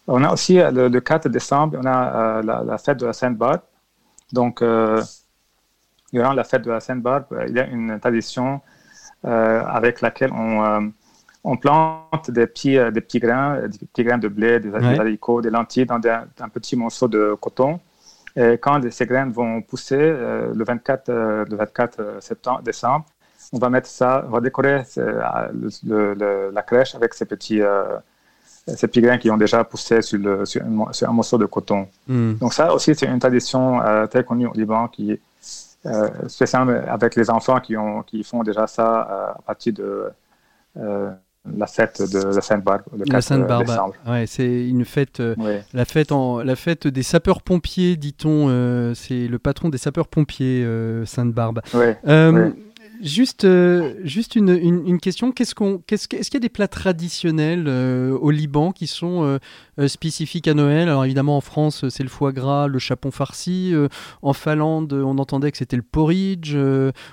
On 0.06 0.22
a 0.22 0.32
aussi 0.32 0.60
euh, 0.60 0.88
le, 0.88 1.00
4 1.00 1.28
décembre, 1.28 1.76
on 1.82 1.86
a 1.86 2.40
la, 2.42 2.78
fête 2.78 2.98
de 2.98 3.06
la 3.06 3.12
Sainte-Barbe. 3.12 3.62
Donc, 4.32 4.62
durant 6.12 6.32
la 6.34 6.44
fête 6.44 6.62
de 6.62 6.70
la 6.70 6.80
Sainte-Barbe, 6.80 7.24
il 7.48 7.56
y 7.56 7.60
a 7.60 7.66
une 7.66 7.98
tradition 7.98 8.60
avec 9.24 10.00
laquelle 10.02 10.32
on 10.32 10.92
on 11.48 11.56
plante 11.56 12.30
des 12.30 12.46
petits, 12.46 12.76
euh, 12.76 12.90
des 12.90 13.00
petits 13.00 13.20
grains, 13.20 13.56
euh, 13.56 13.68
des 13.68 13.78
petits 13.78 14.04
grains 14.04 14.18
de 14.18 14.28
blé, 14.28 14.60
des, 14.60 14.72
haricots, 14.74 15.40
des 15.40 15.50
lentilles 15.50 15.86
dans 15.86 16.00
un 16.40 16.48
petit 16.48 16.76
morceau 16.76 17.08
de 17.08 17.34
coton. 17.40 17.80
Et 18.36 18.58
quand 18.58 18.80
ces 18.90 19.06
graines 19.06 19.32
vont 19.32 19.62
pousser, 19.62 19.96
euh, 19.98 20.52
le 20.54 20.64
24, 20.64 21.10
le 21.48 21.56
24 21.56 22.18
septembre, 22.20 22.62
décembre, 22.62 23.06
on 23.52 23.58
va 23.58 23.70
mettre 23.70 23.88
ça, 23.88 24.24
on 24.28 24.30
va 24.30 24.40
décorer 24.40 24.82
la 24.96 26.62
crèche 26.62 26.94
avec 26.94 27.14
ces 27.14 27.24
petits, 27.24 27.62
ces 28.66 28.86
petits 28.86 29.00
grains 29.00 29.16
qui 29.16 29.30
ont 29.30 29.38
déjà 29.38 29.64
poussé 29.64 30.02
sur, 30.02 30.18
le, 30.18 30.44
sur, 30.44 30.62
un, 30.62 31.12
morceau 31.12 31.38
de 31.38 31.46
coton. 31.46 31.88
Hmm. 32.06 32.34
Donc 32.34 32.52
ça 32.52 32.74
aussi, 32.74 32.94
c'est 32.94 33.06
une 33.06 33.18
tradition 33.18 33.80
très 34.10 34.22
connue 34.22 34.46
au 34.46 34.52
Liban 34.52 34.88
qui, 34.88 35.18
spécialement 36.26 36.78
avec 36.88 37.16
les 37.16 37.30
enfants 37.30 37.58
qui, 37.60 37.74
ont, 37.74 38.02
qui 38.02 38.22
font 38.22 38.42
déjà 38.42 38.66
ça 38.66 39.00
à 39.38 39.38
partir 39.46 39.72
de 39.72 40.12
la 41.56 41.66
fête 41.66 42.02
de 42.02 42.34
la 42.34 42.40
Sainte-Barbe, 42.40 42.82
le 42.92 43.04
4 43.04 43.12
la 43.12 43.20
Sainte-Barbe, 43.20 43.70
ouais, 44.06 44.26
c'est 44.26 44.68
une 44.68 44.84
fête, 44.84 45.20
euh, 45.20 45.34
la 45.72 45.84
fête 45.84 46.12
en, 46.12 46.42
la 46.42 46.56
fête 46.56 46.86
des 46.86 47.02
sapeurs-pompiers, 47.02 47.96
dit-on. 47.96 48.48
Euh, 48.48 48.92
c'est 48.94 49.28
le 49.28 49.38
patron 49.38 49.68
des 49.68 49.78
sapeurs-pompiers, 49.78 50.64
euh, 50.64 51.04
Sainte-Barbe. 51.04 51.60
Ouais, 51.74 51.98
Juste, 53.00 53.44
euh, 53.44 53.94
juste 54.02 54.34
une, 54.34 54.48
une, 54.48 54.98
question. 54.98 55.30
Qu'est-ce 55.30 55.54
qu'on, 55.54 55.78
qu'est-ce, 55.78 56.08
est-ce 56.16 56.30
qu'il 56.30 56.38
y 56.38 56.42
a 56.42 56.46
des 56.46 56.48
plats 56.48 56.66
traditionnels 56.66 57.66
euh, 57.68 58.16
au 58.18 58.30
Liban 58.30 58.72
qui 58.72 58.88
sont 58.88 59.38
euh, 59.78 59.88
spécifiques 59.88 60.48
à 60.48 60.54
Noël? 60.54 60.88
Alors 60.88 61.04
évidemment, 61.04 61.36
en 61.36 61.40
France, 61.40 61.88
c'est 61.90 62.02
le 62.02 62.08
foie 62.08 62.32
gras, 62.32 62.66
le 62.66 62.78
chapon 62.78 63.10
farci. 63.12 63.72
en 64.22 64.32
Finlande, 64.32 64.92
on 64.92 65.18
entendait 65.18 65.52
que 65.52 65.58
c'était 65.58 65.76
le 65.76 65.82
porridge. 65.82 66.56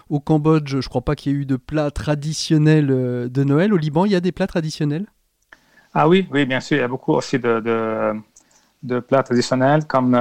au 0.10 0.20
Cambodge, 0.20 0.80
je 0.80 0.90
crois 0.90 1.02
pas 1.02 1.16
qu'il 1.16 1.32
y 1.32 1.36
ait 1.36 1.40
eu 1.40 1.46
de 1.46 1.56
plats 1.56 1.92
traditionnels 1.92 2.88
de 2.88 3.44
Noël. 3.44 3.74
Au 3.74 3.78
Liban, 3.78 4.06
il 4.06 4.12
y 4.12 4.16
a 4.16 4.22
des 4.22 4.32
plats 4.32 4.48
traditionnels? 4.48 5.06
Ah 5.94 6.10
oui, 6.10 6.28
oui, 6.32 6.46
bien 6.46 6.62
sûr. 6.62 6.78
Il 6.78 6.82
y 6.82 6.84
a 6.84 6.88
beaucoup 6.88 7.14
aussi 7.14 7.38
de, 7.38 7.60
de, 7.60 8.14
de 8.82 9.00
plats 9.00 9.24
traditionnels 9.24 9.86
comme 9.86 10.16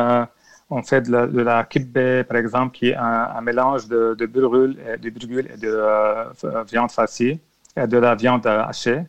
on 0.75 0.83
fait 0.83 1.03
de 1.03 1.13
la, 1.13 1.27
de 1.29 2.23
par 2.25 2.37
exemple, 2.37 2.77
qui 2.77 2.89
est 2.89 2.97
un, 2.97 3.41
mélange 3.41 3.87
de, 3.87 4.15
de 4.19 4.27
burgul, 4.27 4.77
et 4.93 4.97
de, 4.99 5.09
et 5.09 5.57
de 5.57 5.73
euh, 5.73 6.65
viande 6.65 6.91
farcie 6.91 7.39
et 7.77 7.87
de 7.87 7.99
la 7.99 8.17
viande 8.17 8.45
hachée. 8.47 9.03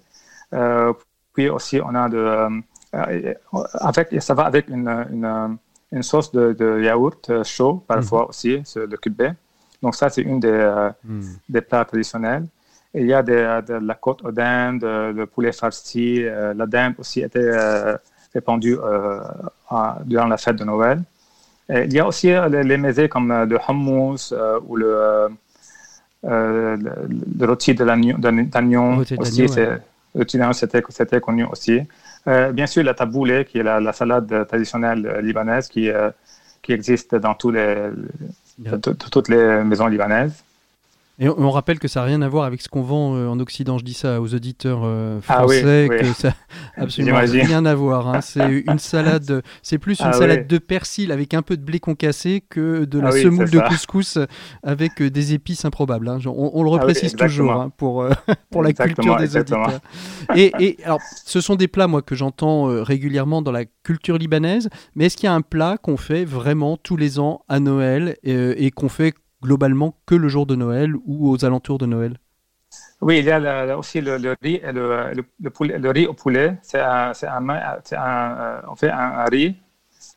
Euh, 0.53 0.93
puis 1.33 1.49
aussi, 1.49 1.81
on 1.81 1.95
a 1.95 2.07
de. 2.07 2.17
Euh, 2.17 2.49
avec, 3.73 4.21
ça 4.21 4.35
va 4.35 4.43
avec 4.43 4.69
une, 4.69 5.57
une, 5.91 6.03
sauce 6.03 6.31
de, 6.31 6.81
yaourt 6.81 7.43
chaud, 7.43 7.83
parfois 7.87 8.21
mhm. 8.21 8.29
aussi, 8.29 8.63
le 8.75 8.95
kibbeh. 8.97 9.33
Donc, 9.81 9.95
ça, 9.95 10.09
c'est 10.09 10.21
une 10.21 10.39
des, 10.39 10.93
mhm. 11.03 11.37
des 11.49 11.61
plats 11.61 11.83
traditionnels. 11.83 12.45
il 12.93 13.07
y 13.07 13.13
a 13.13 13.23
de, 13.23 13.73
la 13.73 13.95
côte 13.95 14.23
aux 14.23 14.31
dindes, 14.31 14.83
le 14.83 15.25
poulet 15.25 15.51
farci. 15.51 16.21
la 16.59 16.65
dinde 16.67 16.93
aussi 16.99 17.21
était 17.21 17.51
répandue 18.35 18.77
durant 20.05 20.27
la 20.27 20.37
fête 20.37 20.57
de 20.57 20.63
Noël. 20.63 21.01
Il 21.69 21.93
y 21.93 21.99
a 21.99 22.07
aussi 22.07 22.31
euh, 22.31 22.47
les, 22.47 22.77
les 22.77 23.09
comme 23.09 23.31
euh, 23.31 23.45
le 23.45 23.57
hummus 23.67 24.31
euh, 24.31 24.59
ou 24.67 24.75
le, 24.75 25.29
le, 26.23 27.45
rôti 27.45 27.73
de 27.73 27.83
l'agnon 27.83 29.03
aussi. 29.17 29.47
C'était 30.89 31.21
connu 31.21 31.43
aussi. 31.45 31.81
bien 32.25 32.67
sûr, 32.67 32.83
la 32.83 32.93
taboulé, 32.93 33.45
qui 33.45 33.59
est 33.59 33.63
la, 33.63 33.93
salade 33.93 34.47
traditionnelle 34.47 35.19
libanaise 35.23 35.67
qui, 35.67 35.89
qui 36.61 36.71
existe 36.71 37.15
dans 37.15 37.33
tous 37.33 37.51
les, 37.51 37.89
toutes 39.11 39.29
les 39.29 39.63
maisons 39.63 39.87
libanaises. 39.87 40.44
Et 41.17 41.29
on, 41.29 41.49
rappelle 41.49 41.79
que 41.79 41.87
ça 41.87 42.01
n'a 42.01 42.07
rien 42.07 42.21
à 42.21 42.27
voir 42.27 42.43
avec 42.43 42.61
ce 42.61 42.67
qu'on 42.67 42.81
vend 42.81 43.15
euh, 43.15 43.29
en 43.29 43.39
Occident. 43.39 43.77
Je 43.77 43.85
dis 43.85 43.93
ça 43.93 44.19
aux 44.19 44.35
auditeurs 44.35 44.81
euh, 44.83 45.21
ah 45.29 45.43
français, 45.43 45.87
que 45.89 46.05
ça 46.07 46.29
n'a 46.29 46.35
absolument 46.83 47.19
rien 47.19 47.65
à 47.65 47.73
voir. 47.73 48.09
Hein. 48.09 48.19
C'est 48.19 48.63
une 48.67 48.79
salade, 48.79 49.41
c'est 49.61 49.77
plus 49.77 50.01
une 50.01 50.07
ah 50.07 50.13
salade 50.13 50.45
de 50.45 50.57
persil 50.57 51.13
avec 51.13 51.33
un 51.33 51.41
peu 51.41 51.55
de 51.55 51.63
blé 51.63 51.79
concassé 51.79 52.43
que 52.49 52.83
de 52.83 52.99
la 52.99 53.09
ah 53.09 53.11
semoule 53.13 53.49
de 53.49 53.59
couscous 53.59 54.17
avec 54.61 55.01
euh, 55.01 55.09
des 55.09 55.33
épices 55.33 55.63
improbables. 55.63 56.09
Hein. 56.09 56.19
On, 56.25 56.63
le 56.63 56.69
reprécise 56.69 57.15
toujours 57.15 57.53
hein, 57.53 57.71
pour, 57.77 58.05
pour 58.51 58.61
la 58.61 58.73
culture 58.73 59.15
des 59.15 59.37
auditeurs. 59.37 59.79
Et, 60.35 60.51
et, 60.59 60.77
alors, 60.83 60.99
ce 61.25 61.39
sont 61.39 61.55
des 61.55 61.69
plats, 61.69 61.87
moi, 61.87 62.01
que 62.01 62.15
j'entends 62.15 62.65
régulièrement 62.83 63.41
dans 63.41 63.53
la 63.53 63.63
culture 63.83 64.17
libanaise. 64.17 64.69
Mais 64.95 65.05
est-ce 65.05 65.15
qu'il 65.15 65.27
y 65.27 65.29
a 65.29 65.33
un 65.33 65.41
plat 65.41 65.77
qu'on 65.81 65.95
fait 65.95 66.25
vraiment 66.25 66.75
tous 66.75 66.97
les 66.97 67.19
ans 67.19 67.43
à 67.47 67.61
Noël 67.61 68.17
et 68.23 68.69
qu'on 68.71 68.89
fait 68.89 69.13
globalement 69.41 69.95
que 70.05 70.15
le 70.15 70.27
jour 70.27 70.45
de 70.45 70.55
Noël 70.55 70.93
ou 71.05 71.29
aux 71.29 71.45
alentours 71.45 71.77
de 71.77 71.85
Noël 71.85 72.17
Oui, 73.01 73.19
il 73.19 73.25
y 73.25 73.31
a 73.31 73.77
aussi 73.77 74.01
le, 74.01 74.35
riz 74.41 74.61
et 74.63 74.71
le, 74.71 75.11
le, 75.39 75.89
riz 75.91 76.07
au 76.07 76.13
poulet. 76.13 76.57
C'est 76.61 76.79
un, 76.79 77.11
euh, 77.11 78.61
on 78.67 78.75
fait 78.75 78.89
un, 78.89 79.25
riz 79.25 79.55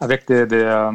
avec 0.00 0.26
des, 0.28 0.46
euh, 0.52 0.92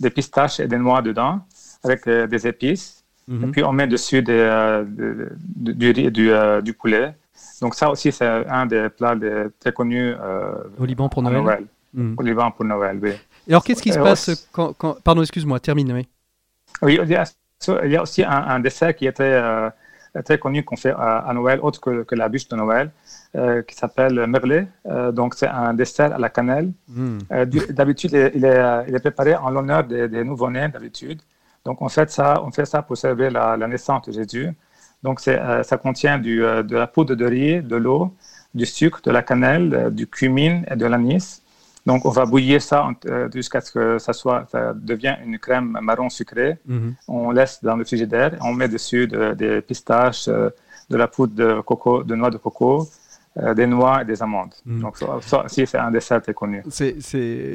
des, 0.00 0.10
pistaches 0.10 0.60
et 0.60 0.66
des 0.66 0.78
noix 0.78 1.02
dedans, 1.02 1.40
avec 1.84 2.08
des, 2.08 2.46
épices. 2.46 3.04
Mhm. 3.28 3.44
Et 3.44 3.46
puis 3.48 3.64
on 3.64 3.72
met 3.72 3.86
dessus 3.86 4.22
des, 4.22 4.32
euh, 4.32 4.84
du 4.86 5.90
riz 5.90 6.06
et 6.06 6.10
du, 6.10 6.30
du, 6.62 6.72
poulet. 6.74 7.14
Donc 7.60 7.74
ça 7.74 7.90
aussi, 7.90 8.12
c'est 8.12 8.26
un 8.26 8.66
des 8.66 8.88
plats 8.88 9.16
très 9.60 9.72
connus 9.72 10.14
au 10.78 10.84
Liban 10.84 11.08
pour 11.08 11.22
Noël. 11.22 11.66
Mhm. 11.94 12.16
Au 12.18 12.22
Liban 12.22 12.50
pour 12.50 12.64
Noël, 12.64 12.98
oui. 13.02 13.10
Et 13.46 13.52
alors, 13.52 13.64
qu'est-ce 13.64 13.82
qui 13.82 13.92
se 13.92 13.98
passe 13.98 14.48
quand, 14.52 14.72
quand... 14.74 15.02
Pardon, 15.02 15.22
excuse-moi, 15.22 15.58
termine, 15.60 15.92
oui. 15.92 16.08
Oui, 16.80 16.98
il 17.84 17.90
y 17.90 17.96
a 17.96 18.02
aussi 18.02 18.24
un, 18.24 18.60
dessert 18.60 18.94
qui 18.94 19.06
était 19.06 19.22
euh, 20.16 20.22
très 20.24 20.38
connu 20.38 20.62
qu'on 20.62 20.76
fait 20.76 20.94
à, 20.96 21.30
Noël, 21.34 21.58
autre 21.62 21.80
que, 21.80 22.14
la 22.14 22.28
bûche 22.28 22.48
de 22.48 22.56
Noël, 22.56 22.90
euh, 23.36 23.62
qui 23.62 23.74
s'appelle 23.74 24.26
merlet. 24.26 24.66
Euh, 24.86 25.12
donc, 25.12 25.34
c'est 25.34 25.48
un 25.48 25.74
dessert 25.74 26.14
à 26.14 26.18
la 26.18 26.28
cannelle. 26.28 26.72
Hmm. 26.88 27.18
d'habitude, 27.70 28.12
il, 28.12 28.44
est, 28.44 29.00
préparé 29.00 29.34
en 29.34 29.50
l'honneur 29.50 29.84
des, 29.84 30.24
nouveau-nés, 30.24 30.68
d'habitude. 30.68 31.20
Donc, 31.64 31.80
on 31.80 31.88
fait, 31.88 32.10
ça, 32.10 32.42
on 32.44 32.50
fait 32.50 32.66
ça 32.66 32.82
pour 32.82 32.96
célébrer 32.96 33.30
la, 33.30 33.56
naissance 33.56 34.06
de 34.06 34.12
Jésus. 34.12 34.50
Donc, 35.02 35.20
ça 35.20 35.76
contient 35.82 36.18
du, 36.18 36.40
de 36.40 36.76
la 36.76 36.86
poudre 36.86 37.14
de 37.14 37.24
riz, 37.24 37.62
de 37.62 37.76
l'eau, 37.76 38.14
du 38.54 38.66
sucre, 38.66 39.00
de 39.02 39.10
la 39.10 39.22
cannelle, 39.22 39.88
du 39.92 40.06
cumin 40.06 40.62
et 40.70 40.76
de 40.76 40.86
l'anis. 40.86 41.41
Donc, 41.84 42.04
on 42.04 42.10
va 42.10 42.24
bouillir 42.24 42.62
ça 42.62 42.88
euh, 43.06 43.28
jusqu'à 43.32 43.60
ce 43.60 43.72
que 43.72 43.98
ça, 43.98 44.12
soit, 44.12 44.46
ça 44.50 44.72
devienne 44.74 45.16
une 45.24 45.38
crème 45.38 45.78
marron 45.82 46.08
sucrée. 46.08 46.58
Mhm. 46.66 46.94
On 47.08 47.30
laisse 47.32 47.58
dans 47.62 47.76
le 47.76 47.84
frigidaire. 47.84 48.36
On 48.40 48.52
met 48.52 48.68
dessus 48.68 49.08
des 49.36 49.60
pistaches, 49.62 50.28
euh, 50.28 50.50
de 50.90 50.96
la 50.96 51.08
poudre 51.08 51.34
de 51.34 51.60
coco, 51.60 52.02
de 52.04 52.14
noix 52.14 52.30
de 52.30 52.36
coco, 52.36 52.88
des 53.56 53.66
noix 53.66 54.02
et 54.02 54.04
des 54.04 54.22
amandes. 54.22 54.52
Mm. 54.66 54.80
Donc, 54.80 54.96
ça, 55.20 55.44
c'est 55.48 55.74
un 55.76 55.90
dessert 55.90 56.20
très 56.20 56.34
connu. 56.34 56.62
C'est, 56.68 57.00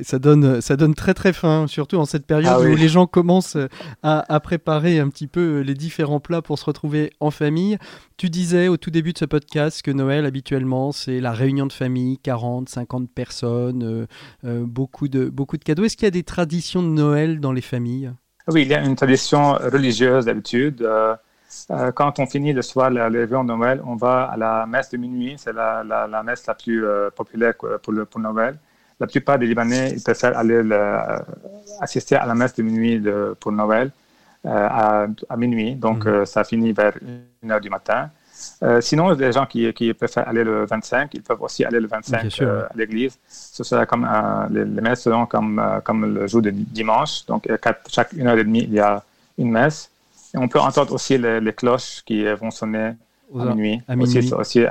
ça, 0.03 0.19
donne, 0.19 0.61
ça 0.61 0.75
donne 0.75 0.95
très 0.95 1.13
très 1.13 1.33
faim, 1.33 1.65
surtout 1.67 1.97
en 1.97 2.05
cette 2.05 2.25
période 2.25 2.53
ah 2.55 2.61
où 2.61 2.75
les 2.75 2.87
gens 2.87 3.05
commencent 3.05 3.57
à, 4.03 4.39
préparer 4.39 4.99
un 4.99 5.09
petit 5.09 5.27
peu 5.27 5.59
les 5.59 5.73
différents 5.73 6.19
plats 6.19 6.41
pour 6.41 6.57
se 6.57 6.65
retrouver 6.65 7.11
en 7.19 7.31
famille. 7.31 7.77
Tu 8.17 8.29
disais 8.29 8.67
au 8.67 8.77
tout 8.77 8.89
début 8.89 9.13
de 9.13 9.17
ce 9.19 9.25
podcast 9.25 9.81
que 9.81 9.91
Noël, 9.91 10.25
habituellement, 10.25 10.91
c'est 10.91 11.19
la 11.19 11.31
réunion 11.31 11.67
de 11.67 11.73
famille, 11.73 12.17
40, 12.17 12.69
50 12.69 13.09
personnes, 13.11 13.83
euh, 13.83 14.07
euh, 14.45 14.63
beaucoup, 14.65 15.07
de, 15.07 15.29
beaucoup 15.29 15.57
de 15.57 15.63
cadeaux. 15.63 15.83
Est-ce 15.83 15.97
qu'il 15.97 16.05
y 16.05 16.07
a 16.07 16.11
des 16.11 16.23
traditions 16.23 16.81
de 16.81 16.87
Noël 16.87 17.39
dans 17.39 17.51
les 17.51 17.61
familles? 17.61 18.11
Oui, 18.47 18.63
il 18.63 18.69
y 18.69 18.73
a 18.73 18.83
une 18.83 18.95
tradition 18.95 19.53
religieuse 19.53 20.25
d'habitude. 20.25 20.81
euh, 20.81 21.15
quand 21.95 22.19
on 22.19 22.25
finit 22.25 22.53
le 22.53 22.61
soir 22.61 22.89
le, 22.89 23.07
le 23.09 23.19
réveillon 23.19 23.43
de 23.43 23.53
Noël, 23.53 23.81
on 23.85 23.95
va 23.95 24.25
à 24.25 24.37
la 24.37 24.65
messe 24.65 24.89
de 24.89 24.97
minuit. 24.97 25.35
C'est 25.37 25.53
la, 25.53 25.83
la, 25.83 26.07
la, 26.07 26.23
messe 26.23 26.45
la 26.45 26.55
plus 26.55 26.85
euh, 26.85 27.09
populaire 27.09 27.53
pour, 27.55 27.93
le, 27.93 28.05
pour 28.05 28.19
Noël. 28.19 28.57
La 28.99 29.07
plupart 29.07 29.37
des 29.37 29.45
Libanais 29.45 29.91
ils 29.91 30.01
préfèrent 30.01 30.37
aller 30.37 30.63
le, 30.63 30.79
assister 31.79 32.15
à 32.15 32.25
la 32.25 32.35
messe 32.35 32.55
de 32.55 32.63
minuit 32.63 32.99
de, 32.99 33.35
pour 33.39 33.51
Noël 33.51 33.91
à, 34.43 35.05
à, 35.29 35.37
minuit. 35.37 35.75
Donc, 35.75 36.05
mmh. 36.05 36.25
ça 36.25 36.43
finit 36.43 36.71
vers 36.71 36.93
1 37.43 37.49
heure 37.49 37.61
du 37.61 37.69
matin. 37.69 38.09
Euh, 38.63 38.81
sinon, 38.81 39.09
les 39.11 39.31
gens 39.31 39.45
qui, 39.45 39.71
qui, 39.73 39.93
préfèrent 39.93 40.27
aller 40.27 40.43
le 40.43 40.65
25, 40.65 41.13
ils 41.13 41.21
peuvent 41.21 41.41
aussi 41.41 41.63
aller 41.65 41.79
le 41.79 41.87
25 41.87 42.31
sûr, 42.31 42.47
euh, 42.47 42.63
à 42.63 42.71
l'église. 42.75 43.17
Ce 43.27 43.63
sera 43.63 43.85
comme 43.85 44.05
euh, 44.05 44.47
les, 44.49 44.65
les, 44.65 44.81
messes 44.81 45.01
seront 45.01 45.25
comme, 45.25 45.61
comme 45.83 46.13
le 46.13 46.27
jour 46.27 46.41
de 46.41 46.51
dimanche. 46.51 47.25
Donc, 47.25 47.47
chaque 47.87 48.13
une 48.13 48.27
heure 48.27 48.37
et 48.37 48.43
demie, 48.43 48.63
il 48.63 48.73
y 48.73 48.79
a 48.79 49.03
une 49.37 49.51
messe. 49.51 49.89
On 50.35 50.47
peut 50.47 50.59
entendre 50.59 50.93
aussi 50.93 51.17
les, 51.17 51.39
les 51.39 51.53
cloches 51.53 52.01
qui 52.05 52.23
vont 52.25 52.51
sonner 52.51 52.93
à 53.35 53.45
minuit. 53.45 53.81
À 53.87 53.95
minuit. 53.95 54.17
Aussi, 54.17 54.27
c'est 54.27 54.35
aussi 54.35 54.65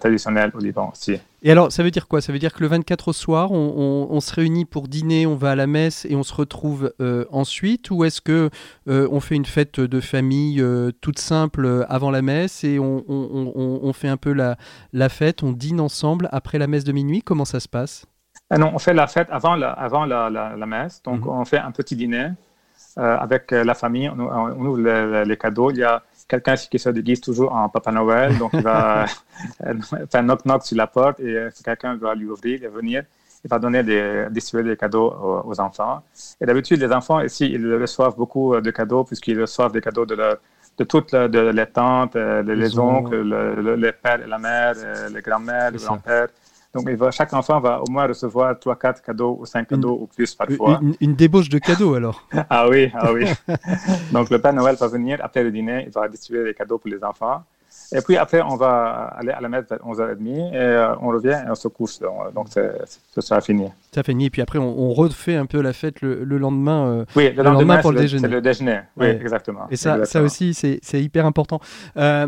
traditionnel 0.00 0.52
au 0.54 0.58
Liban 0.58 0.90
aussi. 0.92 1.18
Et 1.42 1.50
alors, 1.50 1.72
ça 1.72 1.82
veut 1.82 1.90
dire 1.90 2.06
quoi? 2.06 2.20
Ça 2.20 2.32
veut 2.32 2.38
dire 2.38 2.52
que 2.52 2.60
le 2.60 2.68
24 2.68 3.08
au 3.08 3.12
soir, 3.12 3.50
on, 3.52 3.74
on, 3.76 4.14
on, 4.14 4.20
se 4.20 4.32
réunit 4.34 4.64
pour 4.64 4.86
dîner, 4.86 5.26
on 5.26 5.34
va 5.34 5.52
à 5.52 5.54
la 5.56 5.66
messe 5.66 6.04
et 6.08 6.14
on 6.14 6.22
se 6.22 6.34
retrouve 6.34 6.92
euh, 7.00 7.24
ensuite? 7.30 7.90
Ou 7.90 8.04
est-ce 8.04 8.20
que 8.20 8.50
euh, 8.88 9.08
on 9.10 9.20
fait 9.20 9.34
une 9.34 9.46
fête 9.46 9.80
de 9.80 10.00
famille 10.00 10.60
euh, 10.60 10.92
toute 11.00 11.18
simple 11.18 11.86
avant 11.88 12.10
la 12.10 12.22
messe 12.22 12.64
et 12.64 12.78
on, 12.78 13.04
on, 13.08 13.92
fait 13.92 14.08
un 14.08 14.16
peu 14.16 14.32
la, 14.32 14.56
la, 14.92 15.08
fête, 15.08 15.42
on 15.42 15.52
dîne 15.52 15.80
ensemble 15.80 16.28
après 16.32 16.58
la 16.58 16.66
messe 16.66 16.84
de 16.84 16.92
minuit? 16.92 17.22
Comment 17.22 17.44
ça 17.44 17.60
se 17.60 17.68
passe? 17.68 18.06
Ah 18.50 18.58
Non, 18.58 18.70
on 18.74 18.78
fait 18.78 18.94
la 18.94 19.06
fête 19.06 19.28
avant 19.30 19.56
la, 19.56 19.70
avant 19.70 20.04
la, 20.04 20.30
la, 20.30 20.66
messe. 20.66 21.02
Donc, 21.02 21.22
mhm. 21.22 21.28
on 21.28 21.44
fait 21.44 21.58
un 21.58 21.72
petit 21.72 21.96
dîner 21.96 22.28
avec 22.96 23.50
la 23.50 23.74
famille, 23.74 24.08
on, 24.08 24.64
ouvre 24.66 24.80
les, 24.80 25.24
les 25.24 25.36
cadeaux. 25.36 25.70
Il 25.70 25.78
y 25.78 25.84
a 25.84 26.02
quelqu'un 26.32 26.54
qui 26.54 26.78
se 26.78 26.88
déguise 26.88 27.20
toujours 27.20 27.52
en 27.52 27.68
Papa 27.68 27.92
Noël, 27.92 28.38
donc 28.38 28.50
il 28.54 28.62
va 28.62 29.06
faire 30.10 30.22
knock-knock 30.22 30.64
sur 30.64 30.76
la 30.76 30.86
porte 30.86 31.20
et 31.20 31.36
euh, 31.36 31.50
quelqu'un 31.64 31.96
doit 31.96 32.14
lui 32.14 32.26
ouvrir 32.26 32.64
et 32.64 32.68
venir, 32.68 33.04
il 33.44 33.48
va 33.48 33.58
donner 33.58 33.82
des, 33.82 34.26
distribuer 34.30 34.70
des 34.70 34.76
cadeaux 34.76 35.12
aux, 35.44 35.60
enfants. 35.60 36.02
Et 36.40 36.46
d'habitude, 36.46 36.80
les 36.80 36.92
enfants 36.92 37.20
ici, 37.20 37.46
ils 37.46 37.74
reçoivent 37.74 38.16
beaucoup 38.16 38.58
de 38.60 38.70
cadeaux 38.70 39.04
puisqu'ils 39.04 39.40
reçoivent 39.40 39.72
des 39.72 39.80
cadeaux 39.80 40.06
de, 40.06 40.14
leur, 40.14 40.36
de 40.78 40.84
toutes 40.84 41.14
de 41.14 41.38
les 41.38 41.66
tantes, 41.66 42.16
euh, 42.16 42.42
les, 42.42 42.56
les 42.56 42.78
oncles, 42.78 43.20
le, 43.22 43.74
les 43.74 43.92
pères 43.92 44.22
et 44.22 44.28
la 44.28 44.38
mère, 44.38 44.74
euh, 44.76 45.08
les 45.08 45.20
grands-mères, 45.20 45.70
les 45.72 45.78
grands-pères. 45.78 46.28
Donc, 46.74 46.88
va, 46.88 47.10
chaque 47.10 47.32
enfant 47.34 47.60
va 47.60 47.82
au 47.82 47.90
moins 47.90 48.06
recevoir 48.06 48.58
3, 48.58 48.76
4 48.76 49.02
cadeaux 49.02 49.36
ou 49.40 49.44
5 49.44 49.68
cadeaux 49.68 49.98
ou 50.00 50.06
plus 50.06 50.34
parfois. 50.34 50.80
Une, 51.00 51.14
débauche 51.14 51.50
de 51.50 51.58
cadeaux 51.58 51.94
alors 51.94 52.26
Ah 52.50 52.66
oui, 52.68 52.90
ah 52.94 53.12
oui. 53.12 53.24
Donc, 54.12 54.30
le 54.30 54.40
Père 54.40 54.54
Noël 54.54 54.76
va 54.76 54.88
venir 54.88 55.18
après 55.22 55.42
le 55.42 55.50
dîner, 55.50 55.84
il 55.86 55.92
va 55.92 56.08
distribuer 56.08 56.44
des 56.44 56.54
cadeaux 56.54 56.78
pour 56.78 56.90
les 56.90 57.04
enfants. 57.04 57.42
Et 57.94 58.00
puis 58.00 58.16
après, 58.16 58.40
on 58.42 58.56
va 58.56 59.12
aller 59.16 59.30
à 59.30 59.40
la 59.40 59.48
messe 59.48 59.64
vers 59.68 59.78
11h30 59.78 60.52
et 60.52 60.56
euh, 60.56 60.94
on 61.00 61.08
revient 61.08 61.40
et 61.46 61.50
on 61.50 61.54
se 61.54 61.68
couche. 61.68 61.98
Donc, 62.34 62.48
ce 62.48 63.20
sera 63.20 63.40
fini. 63.40 63.68
Ça 63.94 64.02
finit. 64.02 64.26
Et 64.26 64.30
puis 64.30 64.42
après, 64.42 64.58
on, 64.58 64.92
refait 64.92 65.36
un 65.36 65.46
peu 65.46 65.60
la 65.60 65.72
fête 65.72 66.00
le, 66.00 66.24
lendemain. 66.24 66.86
Euh, 66.86 67.04
oui, 67.16 67.32
le, 67.32 67.42
lendemain, 67.42 67.78
pour 67.78 67.92
le, 67.92 68.00
déjeuner. 68.00 68.22
C'est 68.22 68.28
le 68.28 68.40
déjeuner. 68.40 68.80
Oui, 68.96 69.06
exactement. 69.06 69.66
Et 69.70 69.76
ça, 69.76 70.04
ça 70.04 70.22
aussi, 70.22 70.54
c'est 70.54 71.02
hyper 71.02 71.26
important. 71.26 71.60
Euh, 71.96 72.26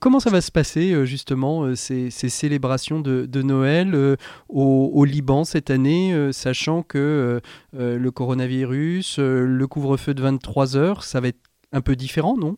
comment 0.00 0.20
ça 0.20 0.30
va 0.30 0.40
se 0.40 0.50
passer, 0.50 1.06
justement, 1.06 1.74
ces, 1.74 2.10
ces, 2.10 2.28
célébrations 2.28 3.00
de, 3.00 3.26
de 3.26 3.42
Noël 3.42 4.16
au, 4.48 4.90
au, 4.92 5.04
Liban 5.04 5.44
cette 5.44 5.70
année, 5.70 6.30
sachant 6.32 6.82
que 6.82 7.40
le 7.72 8.10
coronavirus, 8.10 9.18
le 9.18 9.66
couvre-feu 9.66 10.14
de 10.14 10.22
23 10.22 10.76
heures, 10.76 11.04
ça 11.04 11.20
va 11.20 11.28
être 11.28 11.40
un 11.72 11.80
peu 11.80 11.96
différent, 11.96 12.36
non? 12.36 12.56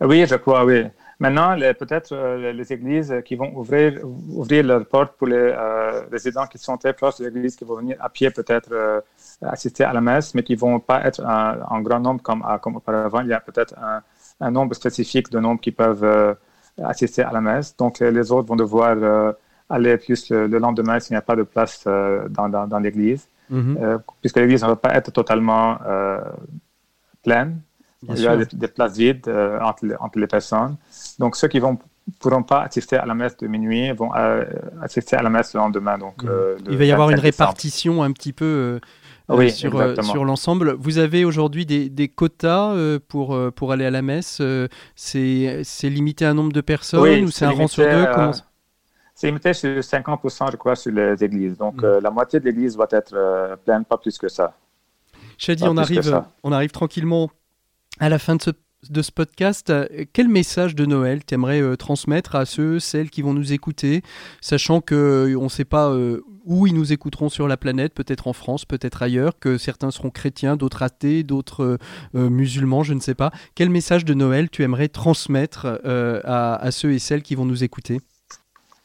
Oui, 0.00 0.26
je 0.26 0.36
crois, 0.36 0.64
oui. 0.64 0.84
Maintenant, 1.18 1.56
peut-être 1.78 2.12
euh, 2.12 2.52
les 2.52 2.72
églises 2.72 3.14
qui 3.24 3.36
vont 3.36 3.50
ouvrir, 3.56 4.00
ouvrir 4.04 4.64
leurs 4.64 4.84
portes 4.84 5.16
pour 5.16 5.26
les 5.26 5.36
euh, 5.36 6.02
résidents 6.12 6.46
qui 6.46 6.58
sont 6.58 6.76
très 6.76 6.92
proches 6.92 7.18
de 7.18 7.24
l'église, 7.24 7.56
qui 7.56 7.64
vont 7.64 7.76
venir 7.76 7.96
à 8.00 8.10
pied 8.10 8.30
peut-être 8.30 8.68
euh, 8.72 9.00
assister 9.40 9.84
à 9.84 9.94
la 9.94 10.02
messe, 10.02 10.34
mais 10.34 10.42
qui 10.42 10.52
ne 10.52 10.58
vont 10.58 10.78
pas 10.78 11.06
être 11.06 11.24
en 11.24 11.80
grand 11.80 12.00
nombre 12.00 12.20
comme, 12.22 12.44
comme 12.60 12.76
auparavant. 12.76 13.20
Il 13.22 13.28
y 13.28 13.32
a 13.32 13.40
peut-être 13.40 13.74
un, 13.78 14.02
un, 14.40 14.50
nombre 14.50 14.74
spécifique 14.74 15.30
de 15.30 15.38
nombres 15.38 15.60
qui 15.60 15.72
peuvent 15.72 16.36
assister 16.82 17.22
à 17.22 17.32
la 17.32 17.40
messe. 17.40 17.74
Donc, 17.74 18.00
les 18.00 18.30
autres 18.30 18.48
vont 18.48 18.56
devoir 18.56 19.34
aller 19.70 19.96
plus 19.96 20.28
le, 20.30 20.46
lendemain 20.58 21.00
s'il 21.00 21.14
n'y 21.14 21.18
a 21.18 21.22
pas 21.22 21.36
de 21.36 21.44
place 21.44 21.84
dans, 21.86 22.48
dans, 22.50 22.66
dans 22.66 22.78
l'église, 22.78 23.26
mm-hmm. 23.50 24.00
puisque 24.20 24.36
l'église 24.36 24.62
ne 24.62 24.68
va 24.68 24.76
pas 24.76 24.94
être 24.94 25.10
totalement 25.10 25.78
pleine 27.22 27.60
il 28.02 28.20
y 28.20 28.26
a 28.26 28.36
des, 28.36 28.68
places 28.68 28.96
vides 28.96 29.28
euh, 29.28 29.58
entre, 29.60 29.86
les, 29.86 29.94
entre, 29.96 30.18
les 30.18 30.26
personnes. 30.26 30.76
Donc, 31.18 31.36
ceux 31.36 31.48
qui 31.48 31.60
ne 31.60 31.74
pourront 32.20 32.42
pas 32.42 32.62
assister 32.62 32.96
à 32.96 33.06
la 33.06 33.14
messe 33.14 33.36
de 33.36 33.46
minuit 33.46 33.90
vont 33.92 34.14
euh, 34.14 34.44
assister 34.82 35.16
à 35.16 35.22
la 35.22 35.30
messe 35.30 35.54
le 35.54 35.60
lendemain. 35.60 35.98
Donc, 35.98 36.22
mmh. 36.22 36.28
euh, 36.28 36.56
Il 36.68 36.76
va 36.76 36.84
y 36.84 36.92
avoir 36.92 37.10
une 37.10 37.18
répartition 37.18 38.02
un 38.02 38.12
petit 38.12 38.32
peu 38.32 38.80
sur, 39.48 40.04
sur 40.04 40.24
l'ensemble. 40.24 40.76
Vous 40.78 40.98
avez 40.98 41.24
aujourd'hui 41.24 41.66
des, 41.66 41.88
des, 41.88 42.08
quotas 42.08 42.76
pour, 43.08 43.38
pour 43.54 43.72
aller 43.72 43.86
à 43.86 43.90
la 43.90 44.02
messe. 44.02 44.42
c'est 44.94 45.64
limité 45.84 46.26
à 46.26 46.30
un 46.30 46.34
nombre 46.34 46.52
de 46.52 46.60
personnes 46.60 47.24
ou 47.24 47.30
c'est 47.30 47.44
un 47.44 47.50
rang 47.50 47.68
sur 47.68 47.84
deux? 47.84 48.06
C'est 49.14 49.28
limité 49.28 49.54
sur 49.54 49.70
50%, 49.70 50.52
je 50.52 50.56
crois, 50.58 50.76
sur 50.76 50.92
les 50.92 51.24
églises. 51.24 51.56
Donc, 51.56 51.82
mmh. 51.82 52.00
la 52.02 52.10
moitié 52.10 52.38
de 52.38 52.44
l'église 52.44 52.76
doit 52.76 52.88
être 52.90 53.58
pleine, 53.64 53.84
pas 53.86 53.96
plus 53.96 54.18
que 54.18 54.28
ça. 54.28 54.54
Shadi, 55.38 55.64
on 55.64 55.76
arrive, 55.76 56.22
on 56.42 56.52
arrive 56.52 56.70
tranquillement 56.70 57.30
à 57.98 58.08
la 58.08 58.18
fin 58.18 58.36
de 58.36 59.02
ce, 59.02 59.10
podcast, 59.10 59.70
euh, 59.70 59.86
quel 60.12 60.28
message 60.28 60.74
de 60.74 60.84
Noël 60.84 61.24
t'aimerais 61.24 61.60
euh, 61.60 61.76
transmettre 61.76 62.34
à 62.34 62.44
ceux, 62.44 62.78
celles 62.78 63.10
qui 63.10 63.22
vont 63.22 63.32
nous 63.32 63.52
écouter, 63.52 64.02
sachant 64.40 64.80
qu'on 64.80 64.94
euh, 64.94 65.40
ne 65.40 65.48
sait 65.48 65.64
pas 65.64 65.96
où 66.44 66.66
ils 66.66 66.74
nous 66.74 66.92
écouteront 66.92 67.28
sur 67.28 67.48
la 67.48 67.56
planète, 67.56 67.94
peut-être 67.94 68.28
en 68.28 68.32
France, 68.32 68.64
peut-être 68.64 69.02
ailleurs, 69.02 69.38
que 69.38 69.58
certains 69.58 69.90
seront 69.90 70.10
chrétiens, 70.10 70.56
d'autres 70.56 70.82
athées, 70.82 71.22
d'autres 71.24 71.78
musulmans, 72.14 72.84
je 72.84 72.94
ne 72.94 73.00
sais 73.00 73.14
pas. 73.14 73.32
Quel 73.56 73.70
message 73.70 74.04
de 74.04 74.14
Noël 74.14 74.48
tu 74.50 74.62
aimerais 74.62 74.88
transmettre 74.88 75.80
à, 76.24 76.70
ceux 76.70 76.92
et 76.92 77.00
celles 77.00 77.22
qui 77.22 77.34
vont 77.34 77.46
nous 77.46 77.64
écouter? 77.64 77.98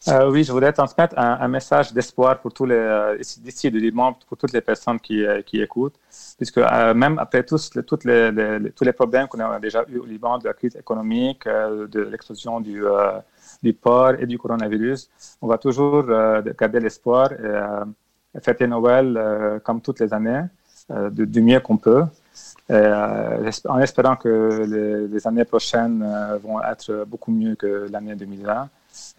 Euh, 0.07 0.31
oui, 0.31 0.43
je 0.43 0.51
voudrais 0.51 0.73
transmettre 0.73 1.13
un, 1.17 1.47
message 1.47 1.93
d'espoir 1.93 2.39
pour 2.39 2.51
tous 2.51 2.65
les 2.65 2.73
euh, 2.73 3.17
d'ici 3.37 3.69
du 3.69 3.79
Liban, 3.79 4.13
pour 4.27 4.35
toutes 4.35 4.51
les 4.51 4.61
personnes 4.61 4.99
qui, 4.99 5.23
euh, 5.23 5.41
écoutent, 5.53 5.99
puisque 6.37 6.57
même 6.57 7.19
après 7.19 7.43
tous 7.43 7.69
les, 7.75 7.83
toutes 7.83 8.05
les, 8.05 8.31
les, 8.31 8.71
tous 8.71 8.83
les 8.83 8.93
problèmes 8.93 9.27
qu'on 9.27 9.39
a 9.39 9.59
déjà 9.59 9.85
eu 9.87 9.99
au 9.99 10.05
Liban, 10.05 10.39
de 10.39 10.47
la 10.47 10.53
crise 10.53 10.75
économique, 10.75 11.47
de 11.47 12.01
l'explosion 12.01 12.59
du, 12.61 12.83
port 13.79 14.13
et 14.17 14.25
du 14.25 14.39
coronavirus, 14.39 15.07
on 15.39 15.47
va 15.47 15.59
toujours 15.59 16.03
garder 16.59 16.79
l'espoir 16.79 17.31
et 17.33 18.39
fêter 18.39 18.65
Noël 18.65 19.61
comme 19.63 19.81
toutes 19.81 19.99
les 19.99 20.11
années, 20.15 20.45
du 21.11 21.41
mieux 21.43 21.59
qu'on 21.59 21.77
peut. 21.77 22.05
en 22.71 23.79
espérant 23.79 24.15
que 24.15 25.07
les 25.11 25.27
années 25.27 25.45
prochaines 25.45 26.03
vont 26.43 26.59
être 26.63 27.05
beaucoup 27.05 27.31
mieux 27.31 27.53
que 27.53 27.87
l'année 27.91 28.15
2020 28.15 28.67